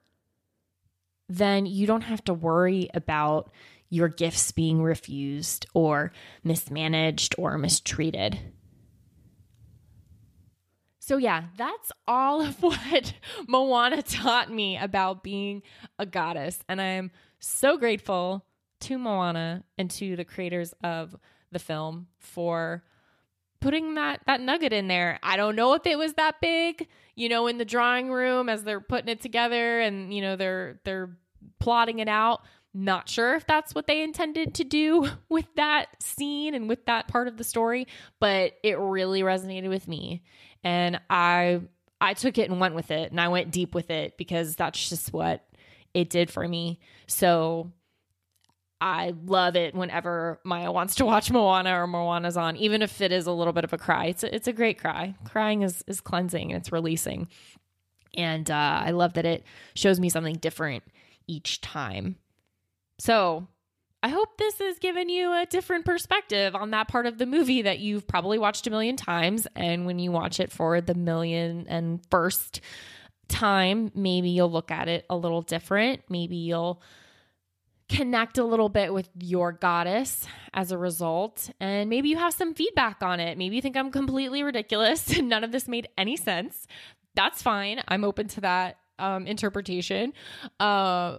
then 1.29 1.67
you 1.67 1.87
don't 1.87 2.03
have 2.03 2.25
to 2.25 2.35
worry 2.35 2.89
about 2.95 3.51
your 3.91 4.09
gifts 4.09 4.51
being 4.53 4.83
refused 4.83 5.67
or 5.75 6.13
mismanaged 6.43 7.35
or 7.39 7.59
mistreated. 7.59 8.39
So, 11.01 11.19
yeah, 11.19 11.45
that's 11.59 11.93
all 12.09 12.41
of 12.41 12.63
what 12.63 13.13
Moana 13.47 14.03
taught 14.03 14.51
me 14.51 14.79
about 14.79 15.23
being 15.23 15.63
a 15.99 16.07
goddess. 16.07 16.59
And 16.67 16.81
I'm 16.81 17.11
so 17.39 17.77
grateful 17.77 18.47
to 18.85 18.99
Moana 18.99 19.65
and 19.79 19.91
to 19.93 20.17
the 20.17 20.25
creators 20.25 20.75
of 20.83 21.17
the 21.51 21.59
film 21.59 22.07
for 22.19 22.83
putting 23.61 23.95
that 23.95 24.21
that 24.27 24.41
nugget 24.41 24.73
in 24.73 24.89
there. 24.89 25.19
I 25.23 25.37
don't 25.37 25.57
know 25.57 25.73
if 25.73 25.87
it 25.87 25.97
was 25.97 26.15
that 26.15 26.41
big, 26.41 26.87
you 27.15 27.31
know, 27.31 27.47
in 27.47 27.57
the 27.57 27.65
drawing 27.65 28.11
room 28.11 28.49
as 28.49 28.63
they're 28.63 28.81
putting 28.81 29.09
it 29.09 29.23
together 29.23 29.81
and 29.81 30.13
you 30.13 30.21
know 30.21 30.37
they're 30.37 30.81
they're 30.85 31.17
plotting 31.59 31.99
it 31.99 32.09
out. 32.09 32.43
Not 32.75 33.09
sure 33.09 33.37
if 33.37 33.47
that's 33.47 33.75
what 33.75 33.87
they 33.87 34.03
intended 34.03 34.55
to 34.57 34.65
do 34.65 35.09
with 35.31 35.47
that 35.57 35.87
scene 36.03 36.55
and 36.55 36.69
with 36.69 36.85
that 36.87 37.09
part 37.09 37.29
of 37.29 37.39
the 37.39 37.45
story, 37.45 37.87
but 38.21 38.53
it 38.63 38.79
really 38.79 39.23
resonated 39.23 39.71
with 39.71 39.89
me. 39.89 40.23
And 40.63 41.01
I 41.09 41.63
I 42.01 42.13
took 42.13 42.37
it 42.37 42.51
and 42.51 42.61
went 42.61 42.75
with 42.75 42.91
it 42.91 43.11
and 43.11 43.21
I 43.21 43.29
went 43.29 43.51
deep 43.51 43.75
with 43.75 43.91
it 43.91 44.19
because 44.19 44.57
that's 44.57 44.91
just 44.91 45.13
what 45.13 45.47
it 45.95 46.11
did 46.11 46.31
for 46.31 46.47
me. 46.47 46.81
So 47.07 47.73
I 48.81 49.15
love 49.27 49.57
it 49.57 49.75
whenever 49.75 50.41
Maya 50.45 50.71
wants 50.71 50.97
to 50.97 51.07
watch 51.07 51.31
Moana 51.31 51.81
or 51.81 51.87
Moana's 51.87 52.37
on, 52.37 52.57
even 52.57 52.83
if 52.83 53.01
it 53.01 53.13
is 53.13 53.27
a 53.27 53.33
little 53.33 53.53
bit 53.53 53.65
of 53.65 53.73
a 53.73 53.79
cry. 53.79 54.07
It's 54.07 54.23
a, 54.23 54.35
it's 54.35 54.49
a 54.49 54.53
great 54.53 54.79
cry. 54.79 55.15
Crying 55.25 55.63
is 55.63 55.83
is 55.87 56.01
cleansing 56.01 56.53
and 56.53 56.61
it's 56.61 56.73
releasing, 56.73 57.29
and 58.17 58.51
uh, 58.51 58.83
I 58.85 58.91
love 58.91 59.15
that 59.15 59.25
it 59.25 59.45
shows 59.75 60.01
me 60.01 60.09
something 60.09 60.37
different 60.37 60.85
each 61.27 61.61
time. 61.61 62.17
So 62.99 63.47
I 64.03 64.09
hope 64.09 64.37
this 64.37 64.59
has 64.59 64.79
given 64.79 65.09
you 65.09 65.33
a 65.33 65.47
different 65.47 65.87
perspective 65.87 66.55
on 66.55 66.73
that 66.73 66.89
part 66.89 67.07
of 67.07 67.17
the 67.17 67.25
movie 67.25 67.63
that 67.63 67.79
you've 67.79 68.07
probably 68.07 68.39
watched 68.39 68.67
a 68.67 68.71
million 68.71 68.97
times, 68.97 69.47
and 69.57 69.87
when 69.87 69.99
you 69.99 70.13
watch 70.13 70.41
it 70.41 70.53
for 70.53 70.83
the 70.83 70.95
million 70.95 71.67
and 71.69 72.01
first 72.11 72.61
time, 73.29 73.91
maybe 73.95 74.29
you'll 74.29 74.51
look 74.51 74.71
at 74.71 74.89
it 74.89 75.07
a 75.09 75.17
little 75.17 75.41
different. 75.41 76.03
Maybe 76.11 76.37
you'll 76.37 76.83
connect 77.89 78.39
a 78.39 78.45
little 78.45 78.69
bit 78.69 78.93
with 78.93 79.11
your 79.21 79.53
goddess 79.53 80.27
as 80.53 80.73
a 80.73 80.79
result. 80.79 81.51
And 81.61 81.91
maybe 81.91 82.09
you 82.09 82.17
have 82.17 82.33
some 82.33 82.55
feedback 82.55 83.03
on 83.03 83.21
it. 83.21 83.37
Maybe 83.37 83.57
you 83.57 83.63
think 83.63 83.77
I'm 83.77 83.91
completely 83.91 84.43
ridiculous 84.43 85.17
and 85.17 85.29
none 85.29 85.45
of 85.45 85.53
this 85.53 85.69
made 85.69 85.89
any 85.99 86.17
sense. 86.17 86.67
That's 87.15 87.43
fine. 87.43 87.83
I'm 87.87 88.05
open 88.05 88.29
to 88.29 88.41
that 88.41 88.79
um, 88.99 89.27
interpretation. 89.27 90.13
Uh, 90.59 91.19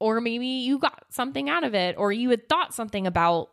or 0.00 0.20
maybe 0.20 0.46
you 0.46 0.78
got 0.78 1.04
something 1.10 1.48
out 1.48 1.62
of 1.62 1.74
it, 1.76 1.94
or 1.96 2.10
you 2.10 2.30
had 2.30 2.48
thought 2.48 2.74
something 2.74 3.06
about 3.06 3.50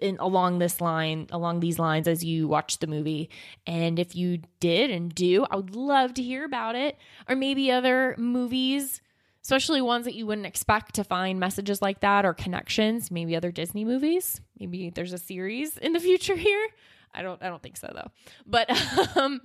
in, 0.00 0.16
along 0.18 0.58
this 0.58 0.80
line, 0.80 1.26
along 1.30 1.60
these 1.60 1.78
lines 1.78 2.08
as 2.08 2.24
you 2.24 2.48
watched 2.48 2.80
the 2.80 2.86
movie. 2.86 3.28
And 3.66 3.98
if 3.98 4.16
you 4.16 4.40
did 4.60 4.90
and 4.90 5.14
do, 5.14 5.46
I 5.50 5.56
would 5.56 5.76
love 5.76 6.14
to 6.14 6.22
hear 6.22 6.44
about 6.44 6.74
it. 6.74 6.96
Or 7.28 7.36
maybe 7.36 7.70
other 7.70 8.14
movies 8.18 9.02
especially 9.42 9.80
ones 9.80 10.04
that 10.04 10.14
you 10.14 10.26
wouldn't 10.26 10.46
expect 10.46 10.94
to 10.94 11.04
find 11.04 11.40
messages 11.40 11.80
like 11.80 12.00
that 12.00 12.24
or 12.24 12.34
connections 12.34 13.10
maybe 13.10 13.36
other 13.36 13.52
disney 13.52 13.84
movies 13.84 14.40
maybe 14.58 14.90
there's 14.90 15.12
a 15.12 15.18
series 15.18 15.76
in 15.78 15.92
the 15.92 16.00
future 16.00 16.36
here 16.36 16.66
i 17.14 17.22
don't 17.22 17.42
i 17.42 17.48
don't 17.48 17.62
think 17.62 17.76
so 17.76 17.90
though 17.94 18.10
but 18.46 18.70
um 19.16 19.40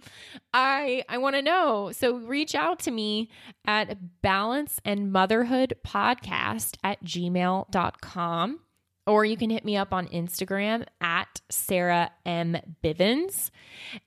i 0.54 1.04
i 1.10 1.18
want 1.18 1.36
to 1.36 1.42
know 1.42 1.92
so 1.92 2.18
reach 2.18 2.56
out 2.56 2.80
to 2.80 2.92
me 2.92 3.30
at 3.66 4.22
balance 4.22 4.80
and 4.86 5.12
motherhood 5.12 5.74
podcast 5.86 6.76
at 6.84 7.04
gmail.com 7.04 8.60
or 9.08 9.24
you 9.24 9.38
can 9.38 9.50
hit 9.50 9.64
me 9.64 9.78
up 9.78 9.94
on 9.94 10.08
Instagram 10.08 10.86
at 11.00 11.42
Sarah 11.50 12.12
M. 12.26 12.58
Bivens. 12.84 13.52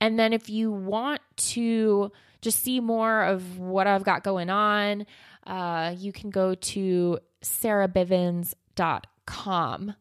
And 0.01 0.19
then 0.19 0.33
if 0.33 0.49
you 0.49 0.73
want 0.73 1.21
to 1.37 2.11
just 2.41 2.63
see 2.63 2.81
more 2.81 3.23
of 3.23 3.59
what 3.59 3.87
I've 3.87 4.05
got 4.05 4.25
going 4.25 4.51
on, 4.51 5.07
uh, 5.49 5.95
you 5.97 6.13
can 6.13 6.31
go 6.31 6.55
to 6.55 7.19
sarahbivens.com. 7.43 9.95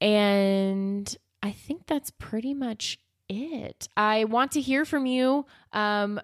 And 0.00 1.16
I 1.42 1.50
think 1.52 1.86
that's 1.86 2.10
pretty 2.10 2.54
much 2.54 2.98
it. 3.28 3.88
I 3.96 4.24
want 4.24 4.50
to 4.52 4.60
hear 4.60 4.84
from 4.84 5.06
you. 5.06 5.46
Um, 5.72 6.20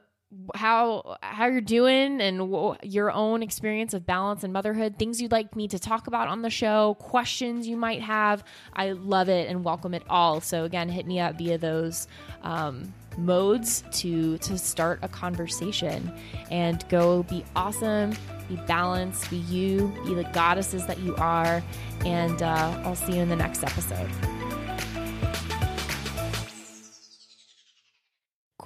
how 0.54 1.16
how 1.22 1.46
you're 1.46 1.60
doing 1.60 2.20
and 2.20 2.38
w- 2.38 2.74
your 2.82 3.12
own 3.12 3.42
experience 3.42 3.94
of 3.94 4.04
balance 4.04 4.42
and 4.42 4.52
motherhood 4.52 4.98
things 4.98 5.22
you'd 5.22 5.30
like 5.30 5.54
me 5.54 5.68
to 5.68 5.78
talk 5.78 6.08
about 6.08 6.26
on 6.26 6.42
the 6.42 6.50
show 6.50 6.96
questions 6.98 7.68
you 7.68 7.76
might 7.76 8.02
have 8.02 8.42
i 8.72 8.90
love 8.90 9.28
it 9.28 9.48
and 9.48 9.64
welcome 9.64 9.94
it 9.94 10.02
all 10.08 10.40
so 10.40 10.64
again 10.64 10.88
hit 10.88 11.06
me 11.06 11.20
up 11.20 11.38
via 11.38 11.56
those 11.56 12.08
um, 12.42 12.92
modes 13.18 13.84
to 13.92 14.38
to 14.38 14.58
start 14.58 14.98
a 15.02 15.08
conversation 15.08 16.12
and 16.50 16.84
go 16.88 17.22
be 17.24 17.44
awesome 17.56 18.14
be 18.48 18.56
balanced 18.66 19.30
be 19.30 19.36
you 19.36 19.92
be 20.04 20.14
the 20.14 20.28
goddesses 20.32 20.86
that 20.86 20.98
you 21.00 21.14
are 21.16 21.62
and 22.04 22.42
uh, 22.42 22.82
i'll 22.84 22.96
see 22.96 23.14
you 23.14 23.22
in 23.22 23.28
the 23.28 23.36
next 23.36 23.62
episode 23.62 24.10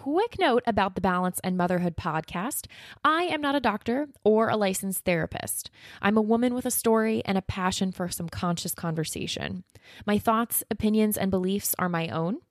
quick 0.09 0.39
note 0.39 0.63
about 0.67 0.95
the 0.95 1.03
Balance 1.03 1.39
and 1.45 1.55
Motherhood 1.59 1.95
podcast 1.95 2.67
I 3.05 3.25
am 3.25 3.43
not 3.43 3.55
a 3.55 3.61
doctor 3.61 4.09
or 4.25 4.49
a 4.49 4.57
licensed 4.57 5.05
therapist. 5.05 5.71
I'm 6.01 6.17
a 6.17 6.23
woman 6.23 6.55
with 6.55 6.65
a 6.65 6.71
story 6.71 7.21
and 7.27 7.37
a 7.37 7.43
passion 7.43 7.93
for 7.93 8.09
some 8.09 8.31
conscious 8.31 8.75
conversation. 8.75 9.65
My 10.07 10.17
thoughts, 10.17 10.65
opinions, 10.71 11.19
and 11.19 11.31
beliefs 11.31 11.75
are 11.79 11.91
my 11.91 12.09
own. 12.09 12.39